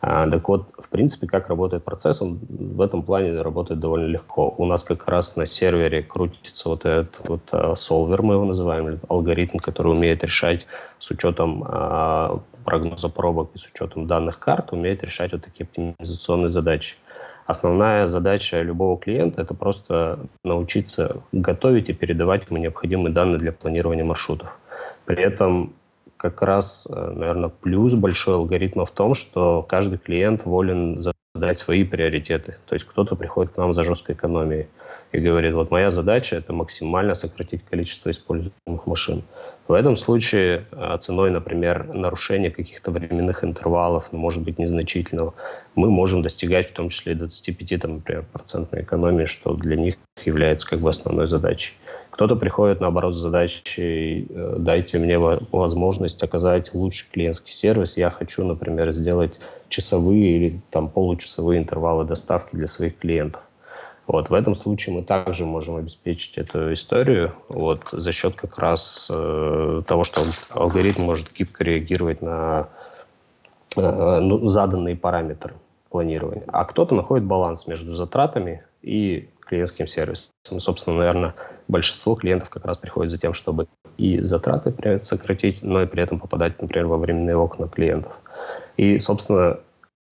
А, 0.00 0.28
так 0.30 0.48
вот, 0.48 0.68
в 0.78 0.88
принципе, 0.88 1.26
как 1.26 1.48
работает 1.48 1.84
процесс, 1.84 2.22
он 2.22 2.38
в 2.48 2.80
этом 2.80 3.02
плане 3.02 3.40
работает 3.42 3.80
довольно 3.80 4.06
легко. 4.06 4.54
У 4.56 4.64
нас 4.64 4.84
как 4.84 5.06
раз 5.08 5.36
на 5.36 5.46
сервере 5.46 6.02
крутится 6.02 6.68
вот 6.68 6.84
этот 6.84 7.28
вот 7.28 7.42
а, 7.52 7.76
солвер, 7.76 8.22
мы 8.22 8.34
его 8.34 8.44
называем, 8.44 9.00
алгоритм, 9.08 9.58
который 9.58 9.92
умеет 9.92 10.24
решать 10.24 10.66
с 10.98 11.10
учетом 11.10 11.64
а, 11.66 12.40
прогноза 12.64 13.08
пробок 13.08 13.50
и 13.54 13.58
с 13.58 13.66
учетом 13.66 14.06
данных 14.06 14.38
карт, 14.38 14.72
умеет 14.72 15.02
решать 15.02 15.32
вот 15.32 15.44
такие 15.44 15.64
оптимизационные 15.64 16.48
задачи. 16.48 16.96
Основная 17.46 18.08
задача 18.08 18.60
любого 18.60 18.98
клиента– 18.98 19.40
это 19.42 19.54
просто 19.54 20.18
научиться 20.42 21.22
готовить 21.30 21.88
и 21.88 21.92
передавать 21.92 22.48
ему 22.50 22.58
необходимые 22.58 23.12
данные 23.12 23.38
для 23.38 23.52
планирования 23.52 24.04
маршрутов. 24.04 24.58
При 25.04 25.22
этом 25.22 25.72
как 26.16 26.42
раз, 26.42 26.88
э, 26.90 27.12
наверное, 27.14 27.50
плюс 27.50 27.94
большой 27.94 28.34
алгоритма 28.34 28.84
в 28.84 28.90
том, 28.90 29.14
что 29.14 29.62
каждый 29.62 29.98
клиент 29.98 30.44
волен 30.44 30.98
задать 30.98 31.58
свои 31.58 31.84
приоритеты. 31.84 32.56
То 32.66 32.74
есть 32.74 32.84
кто-то 32.84 33.14
приходит 33.14 33.52
к 33.52 33.56
нам 33.56 33.72
за 33.72 33.84
жесткой 33.84 34.16
экономией 34.16 34.66
и 35.16 35.20
говорит, 35.20 35.54
вот 35.54 35.70
моя 35.70 35.90
задача– 35.90 36.36
это 36.36 36.52
максимально 36.52 37.14
сократить 37.14 37.64
количество 37.64 38.10
используемых 38.10 38.86
машин. 38.86 39.22
В 39.66 39.72
этом 39.72 39.96
случае 39.96 40.64
а, 40.72 40.98
ценой, 40.98 41.30
например, 41.30 41.86
нарушения 41.94 42.50
каких-то 42.50 42.90
временных 42.90 43.42
интервалов, 43.42 44.08
ну, 44.12 44.18
может 44.18 44.42
быть, 44.42 44.58
незначительного, 44.58 45.32
мы 45.74 45.90
можем 45.90 46.20
достигать 46.22 46.70
в 46.70 46.72
том 46.74 46.90
числе 46.90 47.12
и 47.12 47.16
25, 47.16 47.80
там, 47.80 47.94
например, 47.94 48.26
процентной 48.30 48.82
экономии, 48.82 49.24
что 49.24 49.54
для 49.54 49.76
них 49.76 49.96
является 50.24 50.68
как 50.68 50.80
бы 50.80 50.90
основной 50.90 51.28
задачей. 51.28 51.72
Кто-то 52.10 52.36
приходит, 52.36 52.80
наоборот, 52.80 53.14
с 53.14 53.18
задачей 53.18 54.26
э, 54.28 54.56
«дайте 54.58 54.98
мне 54.98 55.18
возможность 55.18 56.22
оказать 56.22 56.74
лучший 56.74 57.08
клиентский 57.10 57.52
сервис, 57.52 57.96
я 57.96 58.10
хочу, 58.10 58.44
например, 58.44 58.92
сделать 58.92 59.40
часовые 59.70 60.36
или 60.36 60.60
там 60.70 60.90
получасовые 60.90 61.58
интервалы 61.58 62.04
доставки 62.04 62.54
для 62.54 62.66
своих 62.66 62.98
клиентов». 62.98 63.40
Вот, 64.06 64.30
в 64.30 64.34
этом 64.34 64.54
случае 64.54 64.94
мы 64.94 65.02
также 65.02 65.44
можем 65.44 65.76
обеспечить 65.76 66.38
эту 66.38 66.72
историю 66.72 67.34
вот, 67.48 67.80
за 67.90 68.12
счет 68.12 68.36
как 68.36 68.58
раз 68.58 69.08
э, 69.10 69.82
того, 69.86 70.04
что 70.04 70.22
алгоритм 70.50 71.02
может 71.02 71.32
гибко 71.32 71.64
реагировать 71.64 72.22
на 72.22 72.68
э, 73.76 74.20
ну, 74.20 74.46
заданные 74.48 74.96
параметры 74.96 75.54
планирования. 75.90 76.44
А 76.46 76.64
кто-то 76.64 76.94
находит 76.94 77.26
баланс 77.26 77.66
между 77.66 77.94
затратами 77.94 78.62
и 78.82 79.28
клиентским 79.40 79.86
сервисом. 79.88 80.30
Собственно, 80.44 80.98
наверное, 80.98 81.34
большинство 81.66 82.14
клиентов 82.14 82.48
как 82.48 82.64
раз 82.64 82.78
приходит 82.78 83.10
за 83.10 83.18
тем, 83.18 83.32
чтобы 83.32 83.66
и 83.96 84.20
затраты 84.20 85.00
сократить, 85.00 85.62
но 85.62 85.82
и 85.82 85.86
при 85.86 86.02
этом 86.02 86.20
попадать, 86.20 86.60
например, 86.60 86.86
во 86.86 86.98
временные 86.98 87.36
окна 87.36 87.68
клиентов. 87.68 88.12
И, 88.76 89.00
собственно, 89.00 89.58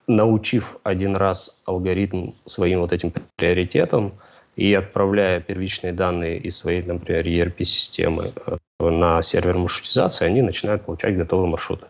научив 0.07 0.77
один 0.83 1.15
раз 1.15 1.61
алгоритм 1.65 2.31
своим 2.45 2.79
вот 2.81 2.93
этим 2.93 3.13
приоритетам 3.35 4.13
и 4.55 4.73
отправляя 4.73 5.41
первичные 5.41 5.93
данные 5.93 6.37
из 6.37 6.57
своей, 6.57 6.81
например, 6.81 7.25
ERP-системы 7.25 8.31
э, 8.45 8.57
на 8.79 9.21
сервер 9.21 9.57
маршрутизации, 9.57 10.25
они 10.25 10.41
начинают 10.41 10.85
получать 10.85 11.17
готовые 11.17 11.49
маршруты. 11.49 11.85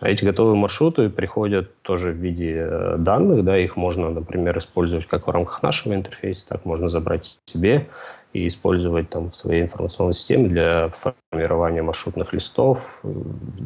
А 0.00 0.08
эти 0.08 0.24
готовые 0.24 0.56
маршруты 0.56 1.08
приходят 1.10 1.80
тоже 1.82 2.10
в 2.10 2.16
виде 2.16 2.66
э, 2.68 2.96
данных, 2.98 3.44
да, 3.44 3.56
их 3.56 3.76
можно, 3.76 4.10
например, 4.10 4.58
использовать 4.58 5.06
как 5.06 5.28
в 5.28 5.30
рамках 5.30 5.62
нашего 5.62 5.94
интерфейса, 5.94 6.48
так 6.48 6.64
можно 6.64 6.88
забрать 6.88 7.38
себе 7.44 7.86
и 8.32 8.48
использовать 8.48 9.10
там 9.10 9.30
в 9.30 9.36
своей 9.36 9.62
информационной 9.62 10.14
системе 10.14 10.48
для 10.48 10.90
формирования 11.30 11.82
маршрутных 11.82 12.32
листов, 12.32 13.02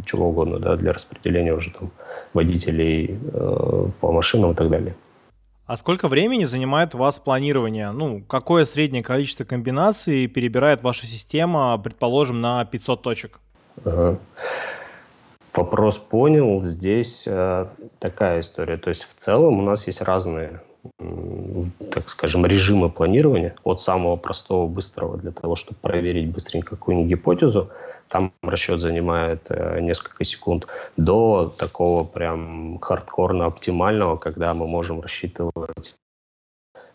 чего 0.05 0.29
угодно, 0.29 0.59
да, 0.59 0.77
для 0.77 0.93
распределения 0.93 1.55
уже 1.55 1.73
там 1.73 1.91
водителей 2.35 3.19
э, 3.33 3.87
по 4.01 4.13
машинам 4.13 4.53
и 4.53 4.55
так 4.55 4.69
далее. 4.71 4.95
А 5.67 5.77
сколько 5.77 6.07
времени 6.09 6.45
занимает 6.45 6.95
у 6.95 6.99
вас 6.99 7.19
планирование? 7.19 7.91
Ну, 7.91 8.23
какое 8.29 8.65
среднее 8.65 9.03
количество 9.03 9.45
комбинаций 9.45 10.29
перебирает 10.29 10.83
ваша 10.83 11.07
система, 11.07 11.77
предположим, 11.79 12.41
на 12.41 12.65
500 12.65 13.03
точек? 13.03 13.41
Ага. 13.85 14.21
Вопрос 15.55 15.99
понял. 15.99 16.61
Здесь 16.61 17.25
э, 17.27 17.67
такая 17.99 18.41
история. 18.41 18.77
То 18.77 18.91
есть 18.91 19.05
в 19.05 19.15
целом 19.17 19.59
у 19.59 19.63
нас 19.63 19.87
есть 19.87 20.03
разные 20.03 20.61
так 21.91 22.09
скажем, 22.09 22.47
режимы 22.47 22.91
планирования, 22.91 23.55
от 23.65 23.81
самого 23.81 24.17
простого, 24.17 24.69
быстрого, 24.69 25.17
для 25.17 25.33
того, 25.33 25.57
чтобы 25.57 25.79
проверить 25.81 26.31
быстренько 26.31 26.77
какую-нибудь 26.77 27.11
гипотезу, 27.11 27.71
там 28.09 28.33
расчет 28.43 28.81
занимает 28.81 29.47
э, 29.49 29.81
несколько 29.81 30.25
секунд, 30.25 30.67
до 30.97 31.53
такого 31.59 32.05
прям 32.05 32.79
хардкорно 32.81 33.47
оптимального, 33.47 34.17
когда 34.17 34.55
мы 34.55 34.67
можем 34.67 35.01
рассчитывать 35.01 35.97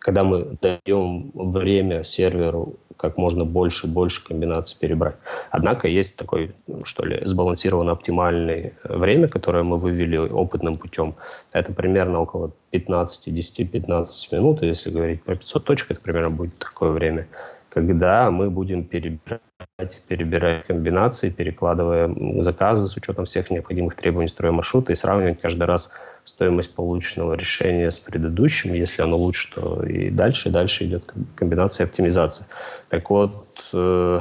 когда 0.01 0.23
мы 0.23 0.57
даем 0.61 1.31
время 1.33 2.03
серверу 2.03 2.75
как 2.97 3.17
можно 3.17 3.45
больше 3.45 3.87
и 3.87 3.89
больше 3.89 4.23
комбинаций 4.23 4.77
перебрать. 4.79 5.15
Однако 5.49 5.87
есть 5.87 6.17
такой, 6.17 6.51
что 6.83 7.03
ли, 7.03 7.19
сбалансированно 7.25 7.91
оптимальное 7.93 8.73
время, 8.83 9.27
которое 9.27 9.63
мы 9.63 9.77
вывели 9.77 10.17
опытным 10.17 10.75
путем. 10.75 11.15
Это 11.51 11.73
примерно 11.73 12.19
около 12.19 12.51
15, 12.69 13.27
10-15 13.27 14.05
минут. 14.33 14.61
Если 14.61 14.91
говорить 14.91 15.23
про 15.23 15.33
500 15.33 15.63
точек, 15.63 15.91
это 15.91 16.01
примерно 16.01 16.29
будет 16.29 16.57
такое 16.59 16.91
время, 16.91 17.27
когда 17.69 18.29
мы 18.29 18.51
будем 18.51 18.83
перебирать, 18.83 20.01
перебирать 20.07 20.67
комбинации, 20.67 21.29
перекладывая 21.29 22.43
заказы 22.43 22.87
с 22.87 22.95
учетом 22.97 23.25
всех 23.25 23.49
необходимых 23.49 23.95
требований 23.95 24.29
строя 24.29 24.51
маршрута 24.51 24.91
и 24.91 24.95
сравнивать 24.95 25.41
каждый 25.41 25.63
раз 25.63 25.91
стоимость 26.23 26.73
полученного 26.73 27.33
решения 27.33 27.91
с 27.91 27.99
предыдущим. 27.99 28.73
Если 28.73 29.01
оно 29.01 29.17
лучше, 29.17 29.53
то 29.53 29.83
и 29.83 30.09
дальше, 30.09 30.49
и 30.49 30.51
дальше 30.51 30.85
идет 30.85 31.03
комбинация 31.35 31.85
оптимизации. 31.85 32.45
Так 32.89 33.09
вот, 33.09 33.47
э, 33.73 34.19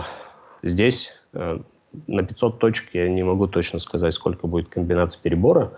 здесь 0.63 1.13
э, 1.33 1.59
на 2.07 2.23
500 2.23 2.59
точек 2.59 2.95
я 2.95 3.09
не 3.09 3.23
могу 3.23 3.47
точно 3.47 3.81
сказать, 3.81 4.15
сколько 4.15 4.47
будет 4.47 4.69
комбинаций 4.69 5.21
перебора, 5.23 5.73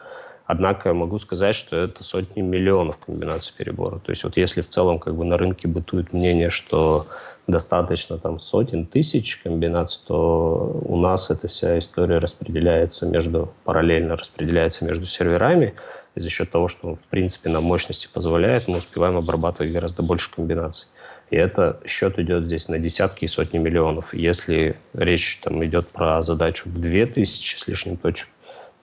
однако 0.44 0.92
могу 0.92 1.18
сказать, 1.18 1.54
что 1.54 1.76
это 1.76 2.04
сотни 2.04 2.40
миллионов 2.40 2.98
комбинаций 2.98 3.54
перебора. 3.56 3.98
То 3.98 4.11
есть 4.11 4.24
вот 4.24 4.37
если 4.37 4.61
в 4.61 4.68
целом 4.68 4.98
как 4.98 5.14
бы 5.16 5.24
на 5.24 5.37
рынке 5.38 5.68
бытует 5.68 6.12
мнение, 6.12 6.50
что 6.50 7.06
достаточно 7.46 8.18
там 8.18 8.38
сотен 8.38 8.87
тысяч 8.87 9.38
комбинаций, 9.38 10.02
то 10.06 10.80
у 10.85 10.96
нас 10.96 11.30
эта 11.30 11.48
вся 11.48 11.78
история 11.78 12.18
распределяется 12.18 13.06
между, 13.06 13.52
параллельно 13.64 14.16
распределяется 14.16 14.85
между 14.85 15.06
серверами, 15.06 15.74
и 16.14 16.20
за 16.20 16.31
счет 16.31 16.51
того, 16.51 16.68
что, 16.68 16.96
в 16.96 17.03
принципе, 17.11 17.48
нам 17.48 17.64
мощности 17.64 18.09
позволяет, 18.12 18.68
мы 18.68 18.79
успеваем 18.79 19.16
обрабатывать 19.16 19.72
гораздо 19.72 20.03
больше 20.03 20.31
комбинаций. 20.31 20.88
И 21.31 21.37
это 21.37 21.81
счет 21.87 22.18
идет 22.18 22.44
здесь 22.44 22.68
на 22.68 22.79
десятки 22.79 23.25
и 23.25 23.29
сотни 23.29 23.59
миллионов. 23.59 24.12
Если 24.12 24.77
речь 24.92 25.38
там 25.42 25.64
идет 25.64 25.88
про 25.88 26.22
задачу 26.22 26.68
в 26.68 26.79
2000 26.79 27.57
с 27.57 27.66
лишним 27.66 27.96
точек, 27.96 28.29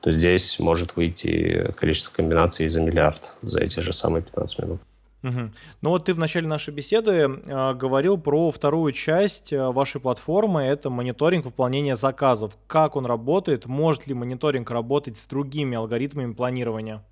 то 0.02 0.12
здесь 0.12 0.58
может 0.60 0.96
выйти 0.96 1.72
количество 1.78 2.12
комбинаций 2.12 2.68
за 2.70 2.82
миллиард 2.82 3.34
за 3.42 3.60
эти 3.60 3.82
же 3.82 3.94
самые 3.94 4.24
15 4.24 4.60
минут. 4.60 4.82
Угу. 5.22 5.52
Ну 5.82 5.90
вот 5.90 6.06
ты 6.06 6.14
в 6.14 6.20
начале 6.20 6.48
нашей 6.48 6.74
беседы 6.74 7.12
э, 7.12 7.74
говорил 7.74 8.18
про 8.18 8.52
вторую 8.52 8.94
часть 8.94 9.52
э, 9.52 9.70
вашей 9.70 10.00
платформы, 10.00 10.64
это 10.64 10.90
мониторинг 10.90 11.44
выполнения 11.44 11.98
заказов. 11.98 12.58
Как 12.68 12.96
он 12.96 13.06
работает? 13.06 13.66
Может 13.66 14.08
ли 14.08 14.14
мониторинг 14.14 14.72
работать 14.72 15.18
с 15.18 15.28
другими 15.28 15.78
алгоритмами 15.78 16.34
планирования? 16.34 17.04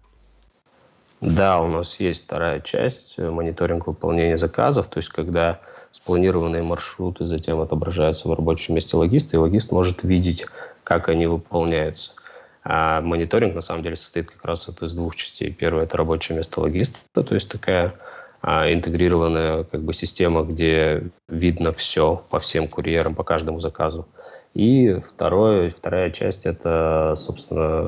Да, 1.22 1.62
у 1.62 1.68
нас 1.68 2.00
есть 2.00 2.26
вторая 2.26 2.60
часть, 2.60 3.16
э, 3.18 3.30
мониторинг 3.30 3.88
выполнения 3.88 4.38
заказов, 4.38 4.88
то 4.88 5.00
есть 5.00 5.10
когда 5.10 5.60
спланированные 5.92 6.62
маршруты 6.62 7.26
затем 7.26 7.60
отображаются 7.60 8.28
в 8.28 8.34
рабочем 8.34 8.76
месте 8.76 8.98
логиста, 8.98 9.36
и 9.36 9.40
логист 9.40 9.72
может 9.72 10.04
видеть, 10.04 10.46
как 10.84 11.10
они 11.10 11.26
выполняются. 11.26 12.12
А 12.64 13.02
мониторинг 13.02 13.56
на 13.56 13.62
самом 13.62 13.82
деле 13.82 13.96
состоит 13.96 14.30
как 14.30 14.44
раз 14.46 14.70
из 14.82 14.94
двух 14.94 15.16
частей. 15.16 15.52
Первое– 15.52 15.84
это 15.86 15.98
рабочее 15.98 16.38
место 16.38 16.60
логиста, 16.60 17.00
то 17.14 17.34
есть 17.34 17.50
такая 17.50 17.94
а, 18.42 18.72
интегрированная 18.72 19.64
как 19.64 19.82
бы, 19.82 19.94
система, 19.94 20.44
где 20.44 21.04
видно 21.28 21.74
все 21.74 22.22
по 22.30 22.40
всем 22.40 22.68
курьерам, 22.68 23.16
по 23.16 23.24
каждому 23.24 23.60
заказу. 23.60 24.06
И 24.54 25.00
второе, 25.06 25.70
вторая 25.70 26.12
часть– 26.12 26.46
это, 26.46 27.16
собственно, 27.16 27.86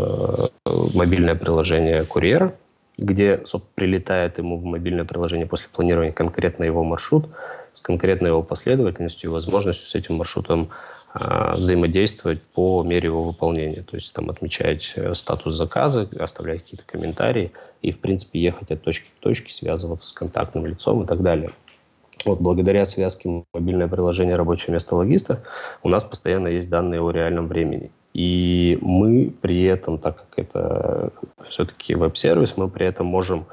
мобильное 0.94 1.36
приложение 1.36 2.06
курьера, 2.06 2.56
где 3.00 3.44
прилетает 3.76 4.38
ему 4.38 4.58
в 4.58 4.64
мобильное 4.64 5.06
приложение 5.06 5.48
после 5.48 5.68
планирования 5.70 6.12
конкретно 6.12 6.64
его 6.64 6.84
маршрут 6.84 7.28
с 7.74 7.82
конкретной 7.82 8.30
его 8.30 8.44
последовательностью 8.44 9.30
и 9.30 9.34
возможностью 9.34 9.88
с 9.88 9.96
этим 9.96 10.16
маршрутом 10.16 10.70
э, 11.14 11.54
взаимодействовать 11.54 12.42
по 12.42 12.84
мере 12.84 13.08
его 13.08 13.24
выполнения. 13.24 13.84
То 13.84 13.96
есть 13.96 14.12
там 14.14 14.30
отмечать 14.30 14.94
э, 14.96 15.14
статус 15.14 15.56
заказа, 15.56 16.10
оставлять 16.20 16.64
какие-то 16.64 16.86
комментарии 16.86 17.52
и, 17.82 17.92
в 17.92 18.00
принципе, 18.00 18.40
ехать 18.42 18.72
от 18.72 18.82
точки 18.82 19.06
к 19.06 19.22
точке, 19.22 19.54
связываться 19.54 20.08
с 20.08 20.12
контактным 20.12 20.66
лицом 20.66 21.04
и 21.04 21.08
так 21.08 21.22
далее. 21.22 21.52
Вот 22.26 22.42
благодаря 22.42 22.86
связке 22.86 23.46
мобильное 23.54 23.88
приложение 23.88 24.36
«Рабочее 24.36 24.74
место 24.74 24.96
логиста» 24.96 25.44
у 25.84 25.90
нас 25.90 26.04
постоянно 26.04 26.50
есть 26.50 26.70
данные 26.70 27.02
о 27.02 27.12
реальном 27.12 27.48
времени. 27.48 27.92
И 28.20 28.78
мы 28.82 29.34
при 29.42 29.64
этом, 29.64 29.98
так 29.98 30.18
как 30.18 30.46
это 30.46 31.14
все-таки 31.48 31.96
веб-сервис, 31.96 32.58
мы 32.58 32.70
при 32.70 32.86
этом 32.86 33.08
можем 33.08 33.46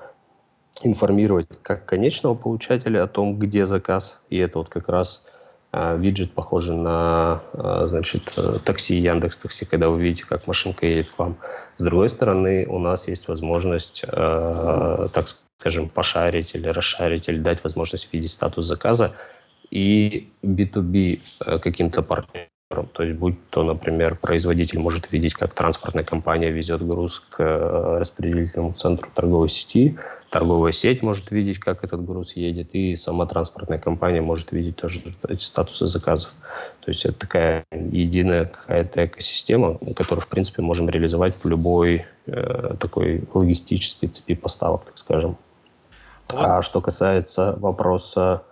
информировать 0.82 1.46
как 1.62 1.86
конечного 1.86 2.34
получателя 2.34 3.04
о 3.04 3.06
том, 3.06 3.38
где 3.38 3.64
заказ. 3.64 4.20
И 4.28 4.36
это 4.38 4.58
вот 4.58 4.68
как 4.68 4.88
раз 4.88 5.24
а, 5.70 5.94
виджет 5.94 6.32
похожий 6.32 6.74
на, 6.74 7.42
а, 7.52 7.86
значит, 7.86 8.36
такси 8.64 8.96
Яндекс 8.96 9.38
Такси, 9.38 9.66
когда 9.66 9.88
вы 9.88 10.02
видите, 10.02 10.24
как 10.24 10.48
машинка 10.48 10.84
едет 10.84 11.10
к 11.10 11.18
вам. 11.20 11.36
С 11.76 11.84
другой 11.84 12.08
стороны, 12.08 12.66
у 12.66 12.80
нас 12.80 13.06
есть 13.06 13.28
возможность, 13.28 14.04
а, 14.08 15.06
так 15.12 15.28
скажем, 15.60 15.88
пошарить 15.88 16.56
или 16.56 16.66
расшарить, 16.66 17.28
или 17.28 17.38
дать 17.38 17.62
возможность 17.62 18.08
видеть 18.12 18.32
статус 18.32 18.66
заказа 18.66 19.16
и 19.70 20.28
B2B 20.42 21.20
э, 21.46 21.58
каким-то 21.60 22.02
партнерам. 22.02 22.48
То 22.68 23.04
есть, 23.04 23.16
будь 23.16 23.36
то, 23.50 23.62
например, 23.62 24.16
производитель 24.16 24.80
может 24.80 25.12
видеть, 25.12 25.34
как 25.34 25.54
транспортная 25.54 26.02
компания 26.02 26.50
везет 26.50 26.84
груз 26.84 27.20
к 27.20 27.40
э, 27.40 27.98
распределительному 28.00 28.72
центру 28.72 29.08
торговой 29.14 29.48
сети, 29.48 29.96
торговая 30.30 30.72
сеть 30.72 31.00
может 31.00 31.30
видеть, 31.30 31.60
как 31.60 31.84
этот 31.84 32.04
груз 32.04 32.34
едет, 32.34 32.70
и 32.72 32.96
сама 32.96 33.26
транспортная 33.26 33.78
компания 33.78 34.20
может 34.20 34.50
видеть 34.50 34.74
тоже 34.74 35.00
эти 35.28 35.44
статусы 35.44 35.86
заказов. 35.86 36.32
То 36.80 36.90
есть 36.90 37.04
это 37.04 37.16
такая 37.20 37.64
единая 37.70 38.46
какая-то 38.46 39.06
экосистема, 39.06 39.78
которую, 39.94 40.24
в 40.24 40.28
принципе, 40.28 40.62
можем 40.62 40.90
реализовать 40.90 41.36
в 41.40 41.48
любой 41.48 42.04
э, 42.26 42.74
такой 42.80 43.22
логистической 43.32 44.08
цепи 44.08 44.34
поставок, 44.34 44.86
так 44.86 44.98
скажем. 44.98 45.36
А 46.34 46.60
что 46.62 46.80
касается 46.80 47.56
вопроса, 47.60 48.42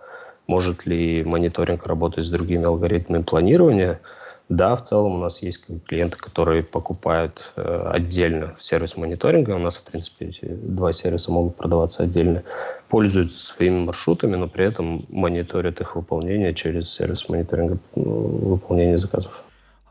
может 0.47 0.85
ли 0.85 1.23
мониторинг 1.23 1.85
работать 1.87 2.25
с 2.25 2.29
другими 2.29 2.65
алгоритмами 2.65 3.23
планирования– 3.23 3.99
да, 4.47 4.75
в 4.75 4.83
целом 4.83 5.15
у 5.15 5.17
нас 5.17 5.41
есть 5.41 5.63
клиенты, 5.87 6.17
которые 6.17 6.61
покупают 6.61 7.51
э, 7.55 7.89
отдельно 7.91 8.55
сервис 8.59 8.95
мониторинга. 8.95 9.51
У 9.51 9.59
нас, 9.59 9.77
в 9.77 9.81
принципе, 9.81 10.27
эти 10.27 10.45
два 10.45 10.93
сервиса 10.93 11.31
могут 11.31 11.55
продаваться 11.55 12.03
отдельно. 12.03 12.43
Пользуются 12.87 13.43
своими 13.43 13.85
маршрутами, 13.85 14.35
но 14.35 14.47
при 14.47 14.65
этом 14.65 15.03
мониторят 15.09 15.81
их 15.81 15.95
выполнение 15.95 16.53
через 16.53 16.93
сервис 16.93 17.27
мониторинга 17.27 17.79
ну, 17.95 18.03
выполнения 18.03 18.99
заказов. 18.99 19.43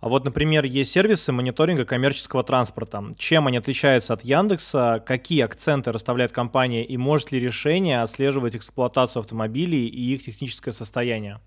А 0.05 0.09
вот, 0.11 0.23
например, 0.23 0.67
есть 0.67 0.93
сервисы 0.93 1.33
мониторинга 1.33 1.87
коммерческого 1.87 2.45
транспорта. 2.45 3.03
Чем 3.17 3.47
они 3.47 3.57
отличаются 3.57 4.13
от 4.13 4.21
Яндекса? 4.21 5.03
Какие 5.07 5.43
акценты 5.43 5.93
расставляет 5.93 6.31
компания? 6.31 6.85
И 6.85 6.99
может 6.99 7.33
ли 7.33 7.41
решение 7.41 8.03
отслеживать 8.03 8.55
эксплуатацию 8.55 9.21
автомобилей 9.21 9.87
и 9.87 10.13
их 10.13 10.23
техническое 10.23 10.73
состояние? 10.73 11.41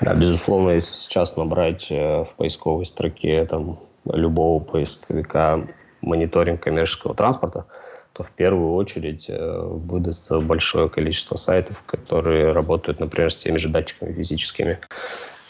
Да, 0.00 0.14
безусловно, 0.14 0.70
если 0.70 0.92
сейчас 0.92 1.36
набрать 1.36 1.88
э, 1.90 2.24
в 2.24 2.32
поисковой 2.38 2.86
строке 2.86 3.44
там, 3.44 3.80
любого 4.10 4.58
поисковика 4.58 5.68
мониторинг 6.00 6.62
коммерческого 6.62 7.14
транспорта, 7.14 7.66
то 8.14 8.22
в 8.22 8.30
первую 8.30 8.72
очередь 8.72 9.26
э, 9.28 9.60
выдастся 9.60 10.40
большое 10.40 10.88
количество 10.88 11.36
сайтов, 11.36 11.82
которые 11.84 12.52
работают, 12.52 12.98
например, 12.98 13.30
с 13.30 13.36
теми 13.36 13.58
же 13.58 13.68
датчиками 13.68 14.14
физическими, 14.14 14.80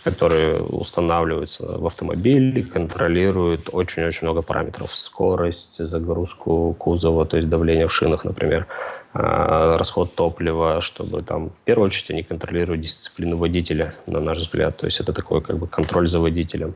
которые 0.05 0.61
устанавливаются 0.63 1.79
в 1.79 1.87
автомобиле, 1.87 2.63
контролируют 2.63 3.69
очень-очень 3.73 4.27
много 4.27 4.43
параметров. 4.43 4.95
Скорость, 4.95 5.77
загрузку 5.87 6.75
кузова, 6.79 7.25
то 7.25 7.37
есть 7.37 7.49
давление 7.49 7.87
в 7.87 7.93
шинах, 7.93 8.25
например. 8.25 8.67
Э, 9.15 9.77
расход 9.79 10.15
топлива, 10.15 10.81
чтобы 10.81 11.23
там 11.23 11.51
в 11.51 11.63
первую 11.65 11.87
очередь 11.87 12.11
они 12.11 12.23
контролируют 12.23 12.81
дисциплину 12.81 13.37
водителя, 13.37 13.95
на 14.07 14.21
наш 14.21 14.39
взгляд. 14.39 14.79
То 14.79 14.87
есть 14.87 15.01
это 15.01 15.13
такой 15.13 15.43
как 15.43 15.59
бы 15.59 15.67
контроль 15.67 16.09
за 16.09 16.19
водителем. 16.19 16.75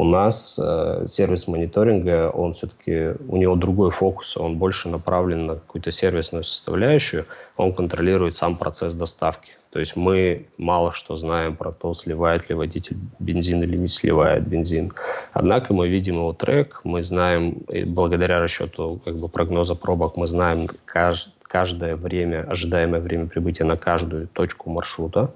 У 0.00 0.04
нас 0.04 0.58
э, 0.58 1.04
сервис 1.08 1.46
мониторинга, 1.46 2.30
он 2.30 2.54
все-таки, 2.54 3.12
у 3.28 3.36
него 3.36 3.54
другой 3.54 3.90
фокус, 3.90 4.34
он 4.34 4.56
больше 4.56 4.88
направлен 4.88 5.44
на 5.44 5.54
какую-то 5.56 5.92
сервисную 5.92 6.42
составляющую, 6.42 7.26
он 7.58 7.74
контролирует 7.74 8.34
сам 8.34 8.56
процесс 8.56 8.94
доставки. 8.94 9.50
То 9.70 9.78
есть 9.78 9.96
мы 9.96 10.46
мало 10.56 10.94
что 10.94 11.16
знаем 11.16 11.54
про 11.54 11.70
то, 11.70 11.92
сливает 11.92 12.48
ли 12.48 12.54
водитель 12.54 12.96
бензин 13.18 13.62
или 13.62 13.76
не 13.76 13.88
сливает 13.88 14.48
бензин. 14.48 14.90
Однако 15.34 15.74
мы 15.74 15.86
видим 15.86 16.14
его 16.14 16.32
трек, 16.32 16.80
мы 16.82 17.02
знаем, 17.02 17.58
благодаря 17.88 18.38
расчету 18.38 19.02
как 19.04 19.18
бы, 19.18 19.28
прогноза 19.28 19.74
пробок, 19.74 20.16
мы 20.16 20.26
знаем 20.26 20.66
каждый 20.86 21.34
каждое 21.50 21.96
время, 21.96 22.46
ожидаемое 22.48 23.00
время 23.00 23.26
прибытия 23.26 23.64
на 23.64 23.76
каждую 23.76 24.28
точку 24.28 24.70
маршрута. 24.70 25.32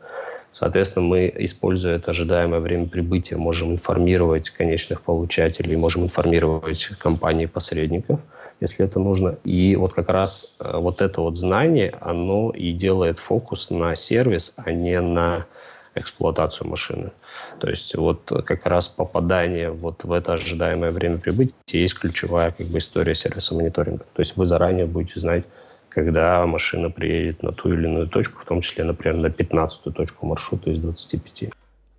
Соответственно, 0.54 1.06
мы, 1.06 1.32
используя 1.36 1.96
это 1.96 2.12
ожидаемое 2.12 2.60
время 2.60 2.86
прибытия, 2.86 3.36
можем 3.36 3.72
информировать 3.72 4.50
конечных 4.50 5.02
получателей, 5.02 5.74
можем 5.74 6.04
информировать 6.04 6.90
компании-посредников, 7.00 8.20
если 8.60 8.84
это 8.84 9.00
нужно. 9.00 9.36
И 9.42 9.74
вот 9.74 9.94
как 9.94 10.10
раз 10.10 10.54
э, 10.60 10.78
вот 10.78 11.02
это 11.02 11.22
вот 11.22 11.36
знание, 11.36 11.92
оно 12.00 12.50
и 12.50 12.70
делает 12.70 13.18
фокус 13.18 13.70
на 13.70 13.96
сервис, 13.96 14.54
а 14.56 14.70
не 14.70 15.00
на 15.00 15.44
эксплуатацию 15.96 16.68
машины. 16.68 17.10
То 17.58 17.68
есть 17.68 17.96
вот 17.96 18.20
как 18.46 18.64
раз 18.66 18.86
попадание 18.86 19.72
вот 19.72 20.04
в 20.04 20.12
это 20.12 20.34
ожидаемое 20.34 20.92
время 20.92 21.18
прибытия 21.18 21.80
есть 21.80 21.98
ключевая 21.98 22.52
как 22.52 22.68
бы 22.68 22.78
история 22.78 23.16
сервиса 23.16 23.56
мониторинга. 23.56 24.04
То 24.12 24.20
есть 24.20 24.36
вы 24.36 24.46
заранее 24.46 24.86
будете 24.86 25.18
знать, 25.18 25.42
когда 25.94 26.44
машина 26.46 26.90
приедет 26.90 27.42
на 27.42 27.52
ту 27.52 27.72
или 27.72 27.86
иную 27.86 28.08
точку, 28.08 28.42
в 28.42 28.44
том 28.44 28.60
числе, 28.60 28.84
например, 28.84 29.16
на 29.16 29.26
15-ю 29.26 29.92
точку 29.92 30.26
маршрута 30.26 30.70
из 30.70 30.78
25. 30.78 31.50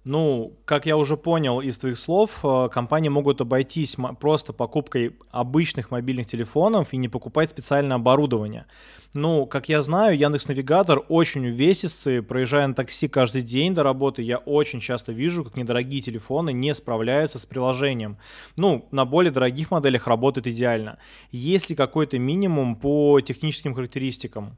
Ну, 0.06 0.54
как 0.66 0.86
я 0.86 0.98
уже 0.98 1.18
понял 1.18 1.62
из 1.62 1.80
твоих 1.80 1.98
слов, 1.98 2.40
э, 2.44 2.70
компании 2.72 3.10
могут 3.10 3.42
обойтись 3.42 3.98
просто 4.20 4.54
покупкой 4.54 5.16
обычных 5.32 5.90
мобильных 5.90 6.28
телефонов 6.28 6.94
и 6.94 6.98
не 6.98 7.10
покупать 7.10 7.50
специальное 7.50 7.96
оборудование. 7.96 8.68
Ну, 9.16 9.48
как 9.48 9.68
я 9.68 9.82
знаю, 9.82 10.16
Яндекс 10.16 10.48
Навигатор 10.48 11.04
очень 11.10 11.48
увесистый. 11.48 12.22
Проезжая 12.22 12.68
на 12.68 12.76
такси 12.76 13.08
каждый 13.08 13.42
день 13.42 13.74
до 13.74 13.82
работы, 13.82 14.22
я 14.22 14.38
очень 14.38 14.80
часто 14.80 15.12
вижу, 15.12 15.44
как 15.44 15.58
недорогие 15.58 16.02
телефоны 16.02 16.54
не 16.54 16.76
справляются 16.76 17.40
с 17.40 17.48
приложением. 17.48 18.20
Ну, 18.58 18.88
на 18.92 19.06
более 19.06 19.32
дорогих 19.32 19.72
моделях 19.72 20.06
работает 20.06 20.46
идеально. 20.46 21.00
Есть 21.32 21.72
ли 21.72 21.76
какой-то 21.76 22.20
минимум 22.20 22.76
по 22.76 23.22
техническим 23.22 23.74
характеристикам? 23.74 24.56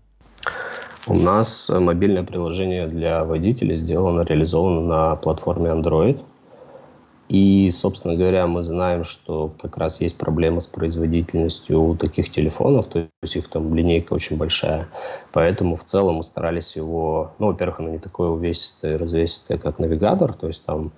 У 1.09 1.13
нас 1.13 1.69
э, 1.69 1.79
мобильное 1.79 2.23
приложение 2.23 2.85
для 2.85 3.23
водителей 3.23 3.77
сделано, 3.77 4.23
реализовано 4.23 4.81
на 4.81 5.15
платформе 5.15 5.69
Android. 5.69 6.21
И, 7.29 7.69
собственно 7.71 8.15
говоря, 8.15 8.45
мы 8.47 8.61
знаем, 8.61 9.05
что 9.05 9.53
как 9.61 9.77
раз 9.77 10.01
есть 10.01 10.17
проблема 10.17 10.59
с 10.59 10.67
производительностью 10.67 11.81
у 11.81 11.95
таких 11.95 12.29
телефонов, 12.29 12.87
то 12.87 13.07
есть 13.21 13.35
их 13.35 13.49
там 13.49 13.73
линейка 13.73 14.13
очень 14.13 14.37
большая. 14.37 14.87
Поэтому 15.31 15.75
в 15.77 15.83
целом 15.83 16.15
мы 16.15 16.23
старались 16.23 16.75
его, 16.75 17.31
ну, 17.39 17.47
во-первых, 17.47 17.79
оно 17.79 17.89
не 17.89 17.99
такое 17.99 18.29
увесистое, 18.29 18.97
развесистое, 18.97 19.57
как 19.57 19.79
навигатор, 19.79 20.33
то 20.33 20.47
есть 20.47 20.65
там 20.65 20.91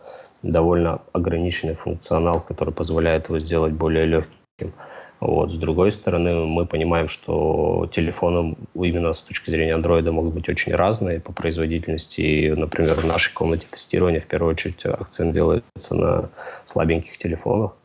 довольно 0.43 1.01
ограниченный 1.13 1.75
функционал, 1.75 2.41
который 2.41 2.73
позволяет 2.73 3.29
его 3.29 3.39
сделать 3.39 3.73
более 3.73 4.05
легким. 4.05 4.73
Вот. 5.19 5.51
С 5.51 5.57
другой 5.57 5.91
стороны, 5.91 6.45
мы 6.45 6.65
понимаем, 6.65 7.09
что 7.09 7.89
телефоны 7.91 8.55
именно 8.73 9.13
с 9.13 9.21
точки 9.23 9.49
зрения 9.49 9.75
андроида 9.75 10.11
могут 10.11 10.33
быть 10.33 10.47
очень 10.47 10.73
разные 10.73 11.19
по 11.19 11.33
производительности. 11.33 12.21
И, 12.21 12.49
например, 12.51 12.95
в 12.95 13.05
нашей 13.05 13.33
комнате 13.33 13.67
тестирования 13.69 14.21
в 14.21 14.27
первую 14.27 14.51
очередь 14.51 14.85
акцент 14.85 15.33
делается 15.33 15.95
на 15.95 16.29
слабеньких 16.65 17.17
телефонах. 17.17 17.75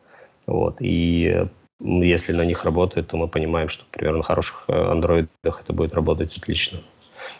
Вот. 0.47 0.77
И 0.79 1.45
если 1.81 2.31
на 2.31 2.45
них 2.45 2.63
работает, 2.63 3.07
то 3.07 3.17
мы 3.17 3.27
понимаем, 3.27 3.67
что, 3.67 3.83
например, 3.91 4.15
на 4.15 4.23
хороших 4.23 4.65
э, 4.67 4.73
андроидах 4.73 5.61
это 5.61 5.73
будет 5.73 5.93
работать 5.93 6.37
отлично. 6.37 6.79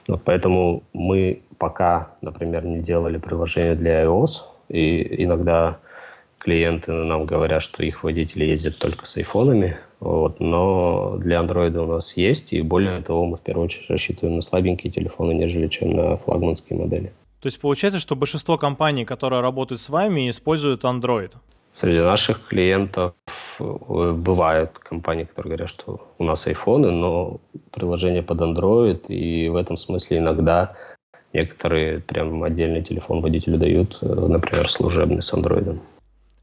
Вот 0.07 0.21
поэтому 0.25 0.83
мы 0.93 1.41
пока, 1.57 2.15
например, 2.21 2.65
не 2.65 2.79
делали 2.79 3.17
приложение 3.17 3.75
для 3.75 4.03
iOS, 4.03 4.41
и 4.67 5.23
иногда 5.23 5.77
клиенты 6.45 6.91
нам 6.91 7.25
говорят, 7.25 7.63
что 7.63 7.83
их 7.83 8.03
водители 8.03 8.45
ездят 8.45 8.77
только 8.77 9.07
с 9.07 9.17
айфонами, 9.17 9.77
вот, 9.99 10.39
но 10.39 11.17
для 11.17 11.39
андроида 11.39 11.81
у 11.81 11.87
нас 11.87 12.15
есть, 12.15 12.53
и 12.53 12.61
более 12.61 13.01
того, 13.01 13.25
мы 13.25 13.37
в 13.37 13.41
первую 13.41 13.65
очередь 13.65 13.89
рассчитываем 13.89 14.35
на 14.35 14.41
слабенькие 14.43 14.93
телефоны, 14.93 15.33
нежели 15.33 15.67
чем 15.67 15.89
на 15.95 16.17
флагманские 16.17 16.77
модели. 16.77 17.11
То 17.41 17.47
есть 17.47 17.59
получается, 17.59 17.99
что 17.99 18.15
большинство 18.15 18.59
компаний, 18.59 19.05
которые 19.05 19.41
работают 19.41 19.81
с 19.81 19.89
вами, 19.89 20.29
используют 20.29 20.83
Android? 20.83 21.31
Среди 21.73 21.99
наших 21.99 22.47
клиентов 22.47 23.15
э, 23.59 24.11
бывают 24.11 24.77
компании, 24.77 25.23
которые 25.23 25.55
говорят, 25.55 25.69
что 25.69 26.07
у 26.19 26.23
нас 26.23 26.45
айфоны, 26.45 26.91
но 26.91 27.39
приложение 27.71 28.21
под 28.21 28.41
Android, 28.41 29.07
и 29.07 29.49
в 29.49 29.55
этом 29.55 29.77
смысле 29.77 30.19
иногда 30.19 30.75
некоторые 31.33 32.01
прям 32.01 32.43
отдельный 32.43 32.83
телефон 32.83 33.21
водителю 33.21 33.57
дают, 33.57 33.97
э, 34.01 34.05
например, 34.05 34.69
служебный 34.69 35.23
с 35.23 35.33
Android. 35.33 35.79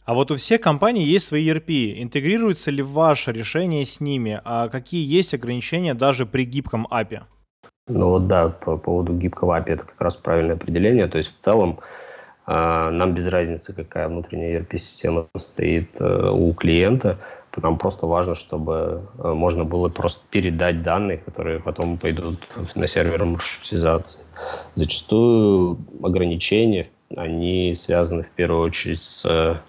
А 0.04 0.14
вот 0.14 0.32
у 0.32 0.36
всех 0.36 0.60
компаний 0.60 1.04
есть 1.04 1.26
свои 1.26 1.48
ERP. 1.48 2.02
Интегрируется 2.02 2.70
ли 2.72 2.82
ваше 2.82 3.30
решение 3.30 3.86
с 3.86 4.00
ними? 4.00 4.40
А 4.44 4.68
какие 4.68 5.06
есть 5.06 5.32
ограничения 5.32 5.94
даже 5.94 6.26
при 6.26 6.44
гибком 6.44 6.88
API? 6.90 7.22
Ну 7.86 8.08
вот 8.08 8.26
да, 8.26 8.48
по 8.48 8.76
поводу 8.78 9.14
гибкого 9.14 9.60
API 9.60 9.74
это 9.74 9.86
как 9.86 10.00
раз 10.00 10.16
правильное 10.16 10.56
определение. 10.56 11.06
То 11.06 11.18
есть 11.18 11.36
в 11.36 11.38
целом 11.38 11.78
э, 12.48 12.52
нам 12.90 13.14
без 13.14 13.26
разницы, 13.28 13.74
какая 13.74 14.08
внутренняя 14.08 14.60
ERP-система 14.60 15.28
стоит 15.36 16.00
э, 16.00 16.30
у 16.30 16.52
клиента. 16.52 17.18
Нам 17.56 17.78
просто 17.78 18.06
важно, 18.06 18.34
чтобы 18.34 19.08
э, 19.18 19.32
можно 19.32 19.64
было 19.64 19.88
просто 19.88 20.20
передать 20.30 20.82
данные, 20.82 21.18
которые 21.18 21.60
потом 21.60 21.96
пойдут 21.96 22.40
на 22.74 22.88
сервер 22.88 23.24
маршрутизации. 23.24 24.22
Зачастую 24.74 25.78
ограничения, 26.02 26.88
они 27.14 27.74
связаны 27.76 28.24
в 28.24 28.30
первую 28.30 28.64
очередь 28.64 29.02
с 29.02 29.62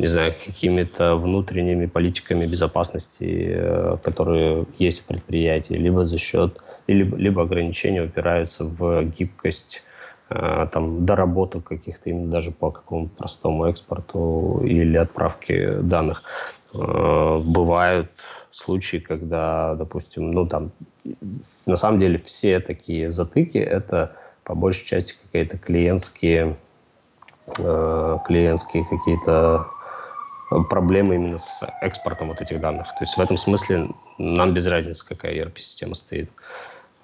не 0.00 0.06
знаю, 0.06 0.34
какими-то 0.44 1.16
внутренними 1.16 1.86
политиками 1.86 2.46
безопасности, 2.46 3.96
которые 4.02 4.64
есть 4.78 5.00
в 5.00 5.04
предприятии, 5.04 5.74
либо 5.74 6.04
за 6.04 6.18
счет 6.18 6.60
либо, 6.92 7.16
либо 7.16 7.42
ограничения 7.42 8.02
упираются 8.02 8.64
в 8.64 9.04
гибкость 9.04 9.82
э, 10.28 10.66
там, 10.72 11.06
доработок 11.06 11.64
каких-то 11.64 12.10
именно 12.10 12.30
даже 12.30 12.50
по 12.50 12.70
какому-то 12.70 13.14
простому 13.16 13.66
экспорту 13.66 14.60
или 14.64 14.96
отправке 14.96 15.74
данных. 15.78 16.22
Э, 16.74 17.40
бывают 17.44 18.10
случаи, 18.50 18.98
когда, 18.98 19.74
допустим, 19.76 20.30
ну 20.32 20.46
там, 20.46 20.72
на 21.66 21.76
самом 21.76 22.00
деле 22.00 22.18
все 22.18 22.60
такие 22.60 23.10
затыки, 23.10 23.58
это 23.58 24.16
по 24.44 24.54
большей 24.54 24.86
части 24.86 25.14
какие-то 25.22 25.58
клиентские, 25.58 26.56
э, 27.58 28.18
клиентские 28.26 28.84
какие-то 28.84 29.66
проблемы 30.68 31.14
именно 31.14 31.38
с 31.38 31.64
экспортом 31.80 32.28
вот 32.28 32.40
этих 32.40 32.60
данных. 32.60 32.88
То 32.88 33.02
есть 33.02 33.16
в 33.16 33.20
этом 33.20 33.36
смысле 33.36 33.88
нам 34.18 34.52
без 34.52 34.66
разницы, 34.66 35.06
какая 35.06 35.34
ERP-система 35.34 35.94
стоит. 35.94 36.30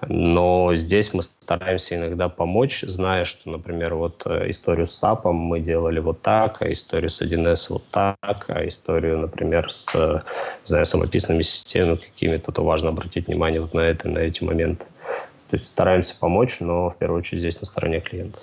Но 0.09 0.75
здесь 0.77 1.15
мы 1.15 1.23
стараемся 1.23 1.97
иногда 1.97 2.29
помочь, 2.29 2.83
зная, 2.83 3.25
что, 3.25 3.51
например, 3.51 3.95
вот 3.95 4.23
э, 4.27 4.51
историю 4.51 4.87
с 4.87 5.03
SAP 5.03 5.33
мы 5.33 5.61
делали 5.61 6.01
вот 6.01 6.21
так, 6.21 6.61
а 6.61 6.71
историю 6.71 7.09
с 7.09 7.23
1С 7.23 7.67
вот 7.71 7.83
так, 7.91 8.17
а 8.49 8.69
историю, 8.69 9.19
например, 9.19 9.73
с, 9.73 9.95
не 9.95 10.67
знаю, 10.67 10.85
самописными 10.85 11.41
системами 11.43 11.97
какими-то, 11.97 12.53
то 12.53 12.63
важно 12.63 12.91
обратить 12.91 13.27
внимание 13.27 13.63
вот 13.63 13.73
на 13.73 13.81
это, 13.81 14.09
на 14.09 14.19
эти 14.19 14.45
моменты. 14.45 14.85
То 15.49 15.55
есть 15.55 15.67
стараемся 15.67 16.19
помочь, 16.19 16.61
но 16.61 16.91
в 16.91 16.97
первую 16.97 17.21
очередь 17.21 17.41
здесь 17.41 17.61
на 17.61 17.67
стороне 17.67 18.01
клиента. 18.01 18.41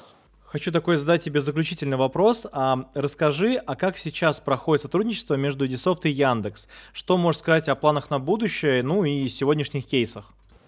Хочу 0.54 0.72
такой 0.72 0.98
задать 0.98 1.24
тебе 1.24 1.42
заключительный 1.42 1.98
вопрос. 1.98 2.46
А, 2.52 2.86
расскажи, 2.94 3.56
а 3.56 3.76
как 3.76 3.98
сейчас 3.98 4.39
проходит 4.39 4.84
сотрудничество 4.84 5.34
между 5.34 5.66
Edisoft 5.66 6.02
и 6.04 6.12
Яндекс? 6.12 6.68
Что 6.92 7.18
можешь 7.18 7.39
сказать 7.39 7.68
о 7.70 7.76
планах 7.76 8.12
на 8.12 8.20
будущее, 8.20 8.84
ну 8.84 9.04
и 9.04 9.28
сегодняшних 9.30 9.88
кейсах? 9.88 10.26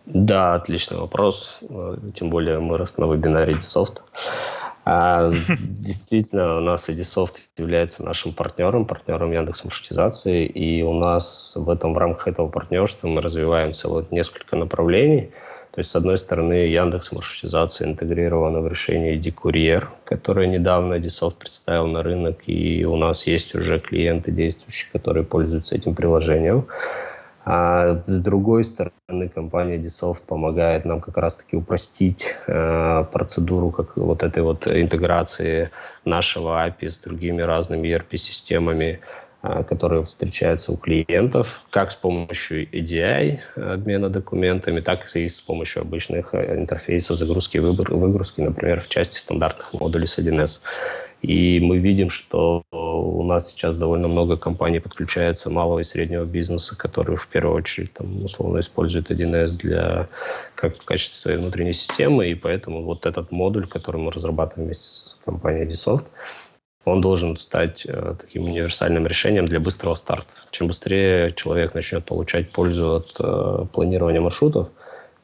Да, 0.07 0.55
отличный 0.55 0.97
вопрос. 0.97 1.59
Тем 2.15 2.31
более 2.31 2.59
мы 2.59 2.79
раз 2.79 2.97
на 2.97 3.05
вебинаре 3.05 3.53
Edisoft. 3.53 4.01
А, 4.85 5.29
действительно, 5.59 6.57
у 6.57 6.61
нас 6.61 6.89
Edisoft 6.89 7.35
является 7.55 8.03
нашим 8.03 8.33
партнером, 8.33 8.85
партнером 8.85 9.33
Яндекс 9.33 9.65
маршрутизации, 9.65 10.47
и 10.47 10.81
у 10.81 10.93
нас 10.93 11.53
в 11.55 11.69
этом 11.69 11.93
в 11.93 11.97
рамках 11.99 12.29
этого 12.29 12.47
партнерства 12.47 13.07
мы 13.07 13.21
развиваем 13.21 13.75
целых 13.75 14.11
несколько 14.11 14.55
направлений. 14.55 15.29
То 15.75 15.79
есть, 15.79 15.91
с 15.91 15.95
одной 15.97 16.17
стороны, 16.17 16.53
Яндекс 16.53 17.11
маршрутизация 17.11 17.89
интегрирована 17.89 18.61
в 18.61 18.67
решение 18.69 19.17
ID-курьер, 19.17 19.89
которое 20.05 20.47
недавно 20.47 20.93
Edisoft 20.93 21.35
представил 21.35 21.87
на 21.87 22.01
рынок, 22.01 22.37
и 22.47 22.85
у 22.85 22.95
нас 22.95 23.27
есть 23.27 23.55
уже 23.55 23.81
клиенты 23.81 24.31
действующие, 24.31 24.89
которые 24.93 25.25
пользуются 25.25 25.75
этим 25.75 25.93
приложением. 25.93 26.65
А 27.43 28.01
с 28.07 28.19
другой 28.19 28.63
стороны, 28.63 29.27
компания 29.27 29.77
Disoft 29.77 30.23
помогает 30.25 30.85
нам 30.85 31.01
как 31.01 31.17
раз-таки 31.17 31.57
упростить 31.57 32.33
э, 32.47 33.05
процедуру 33.11 33.69
как 33.69 33.97
вот 33.97 34.23
этой 34.23 34.43
вот 34.43 34.65
интеграции 34.71 35.71
нашего 36.05 36.65
API 36.65 36.89
с 36.89 36.99
другими 37.01 37.41
разными 37.41 37.89
ERP-системами, 37.89 39.01
которые 39.67 40.03
встречаются 40.03 40.71
у 40.71 40.77
клиентов, 40.77 41.65
как 41.69 41.91
с 41.91 41.95
помощью 41.95 42.67
EDI, 42.69 43.39
обмена 43.55 44.09
документами, 44.09 44.79
так 44.79 45.15
и 45.15 45.29
с 45.29 45.41
помощью 45.41 45.81
обычных 45.81 46.33
э, 46.33 46.57
интерфейсов 46.57 47.17
загрузки 47.17 47.57
и 47.57 47.59
выгрузки, 47.59 48.41
например, 48.41 48.81
в 48.81 48.87
части 48.87 49.17
стандартных 49.17 49.73
модулей 49.73 50.07
с 50.07 50.17
1С. 50.17 50.61
И 51.21 51.59
мы 51.59 51.79
видим, 51.79 52.11
что 52.11 52.63
у 52.71 53.23
нас 53.23 53.49
сейчас 53.49 53.75
довольно 53.75 54.07
много 54.07 54.37
компаний 54.37 54.79
подключается 54.79 55.49
малого 55.49 55.79
и 55.79 55.83
среднего 55.83 56.23
бизнеса, 56.23 56.77
которые 56.77 57.17
в 57.17 57.27
первую 57.27 57.55
очередь 57.55 57.93
там, 57.93 58.23
условно 58.23 58.59
используют 58.59 59.09
1С 59.09 59.57
для 59.57 60.07
как 60.53 60.77
в 60.77 60.85
качестве 60.85 61.17
своей 61.17 61.37
внутренней 61.37 61.73
системы, 61.73 62.27
и 62.27 62.35
поэтому 62.35 62.83
вот 62.83 63.05
этот 63.07 63.31
модуль, 63.31 63.65
который 63.65 64.01
мы 64.01 64.11
разрабатываем 64.11 64.67
вместе 64.67 64.85
с 64.85 65.17
компанией 65.25 65.65
Disoft, 65.65 66.05
он 66.85 67.01
должен 67.01 67.35
стать 67.37 67.85
э, 67.85 68.15
таким 68.19 68.45
универсальным 68.45 69.07
решением 69.07 69.47
для 69.47 69.59
быстрого 69.59 69.95
старта. 69.95 70.33
Чем 70.51 70.67
быстрее 70.67 71.33
человек 71.33 71.73
начнет 71.73 72.05
получать 72.05 72.51
пользу 72.51 72.95
от 72.95 73.15
э, 73.19 73.65
планирования 73.73 74.21
маршрутов, 74.21 74.69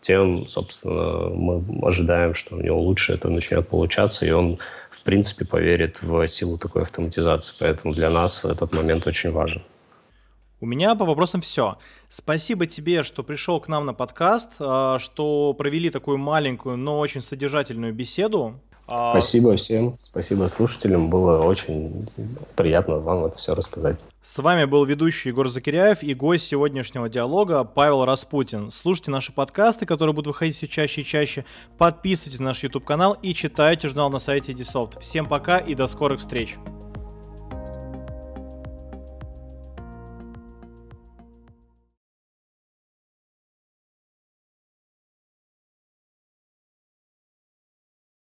тем, 0.02 0.48
собственно, 0.48 1.30
мы 1.30 1.64
ожидаем, 1.88 2.34
что 2.34 2.56
у 2.56 2.62
него 2.62 2.82
лучше 2.82 3.14
это 3.14 3.30
начнет 3.30 3.68
получаться, 3.68 4.26
и 4.26 4.32
он, 4.32 4.58
в 4.90 5.04
принципе, 5.04 5.46
поверит 5.46 6.02
в 6.02 6.28
силу 6.28 6.58
такой 6.58 6.82
автоматизации. 6.82 7.54
Поэтому 7.60 7.94
для 7.94 8.10
нас 8.10 8.44
этот 8.44 8.74
момент 8.74 9.06
очень 9.06 9.32
важен. 9.32 9.62
У 10.60 10.66
меня 10.66 10.96
по 10.96 11.06
вопросам 11.06 11.42
все. 11.42 11.78
Спасибо 12.10 12.66
тебе, 12.66 13.04
что 13.04 13.24
пришел 13.24 13.60
к 13.60 13.68
нам 13.68 13.86
на 13.86 13.94
подкаст, 13.94 14.54
а, 14.60 15.00
что 15.00 15.54
провели 15.54 15.90
такую 15.90 16.18
маленькую, 16.18 16.78
но 16.78 17.00
очень 17.00 17.22
содержательную 17.22 17.94
беседу. 17.94 18.60
А, 18.92 19.12
спасибо 19.12 19.56
всем, 19.56 19.96
спасибо 20.00 20.48
слушателям. 20.50 21.10
Было 21.10 21.40
очень 21.44 22.08
приятно 22.56 22.98
вам 22.98 23.26
это 23.26 23.38
все 23.38 23.56
рассказать. 23.56 23.98
С 24.22 24.38
вами 24.38 24.66
был 24.66 24.86
ведущий 24.86 25.30
Егор 25.30 25.50
Закиряев 25.50 26.04
и 26.04 26.14
гость 26.14 26.48
сегодняшнего 26.48 27.10
диалога 27.10 27.64
Павел 27.64 28.06
Распутин. 28.06 28.70
Слушайте 28.70 29.10
наши 29.10 29.32
подкасты, 29.32 29.86
которые 29.88 30.14
будут 30.14 30.28
выходить 30.28 30.58
все 30.58 30.68
чаще 30.68 31.02
и 31.02 31.06
чаще. 31.06 31.46
Подписывайтесь 31.78 32.40
на 32.40 32.48
наш 32.48 32.62
YouTube 32.62 32.86
канал 32.86 33.18
и 33.22 33.34
читайте 33.34 33.88
журнал 33.88 34.12
на 34.12 34.20
сайте 34.20 34.52
Edisoft. 34.52 35.00
Всем 35.00 35.26
пока 35.26 35.58
и 35.58 35.74
до 35.74 35.88
скорых 35.88 36.20
встреч. 36.20 36.58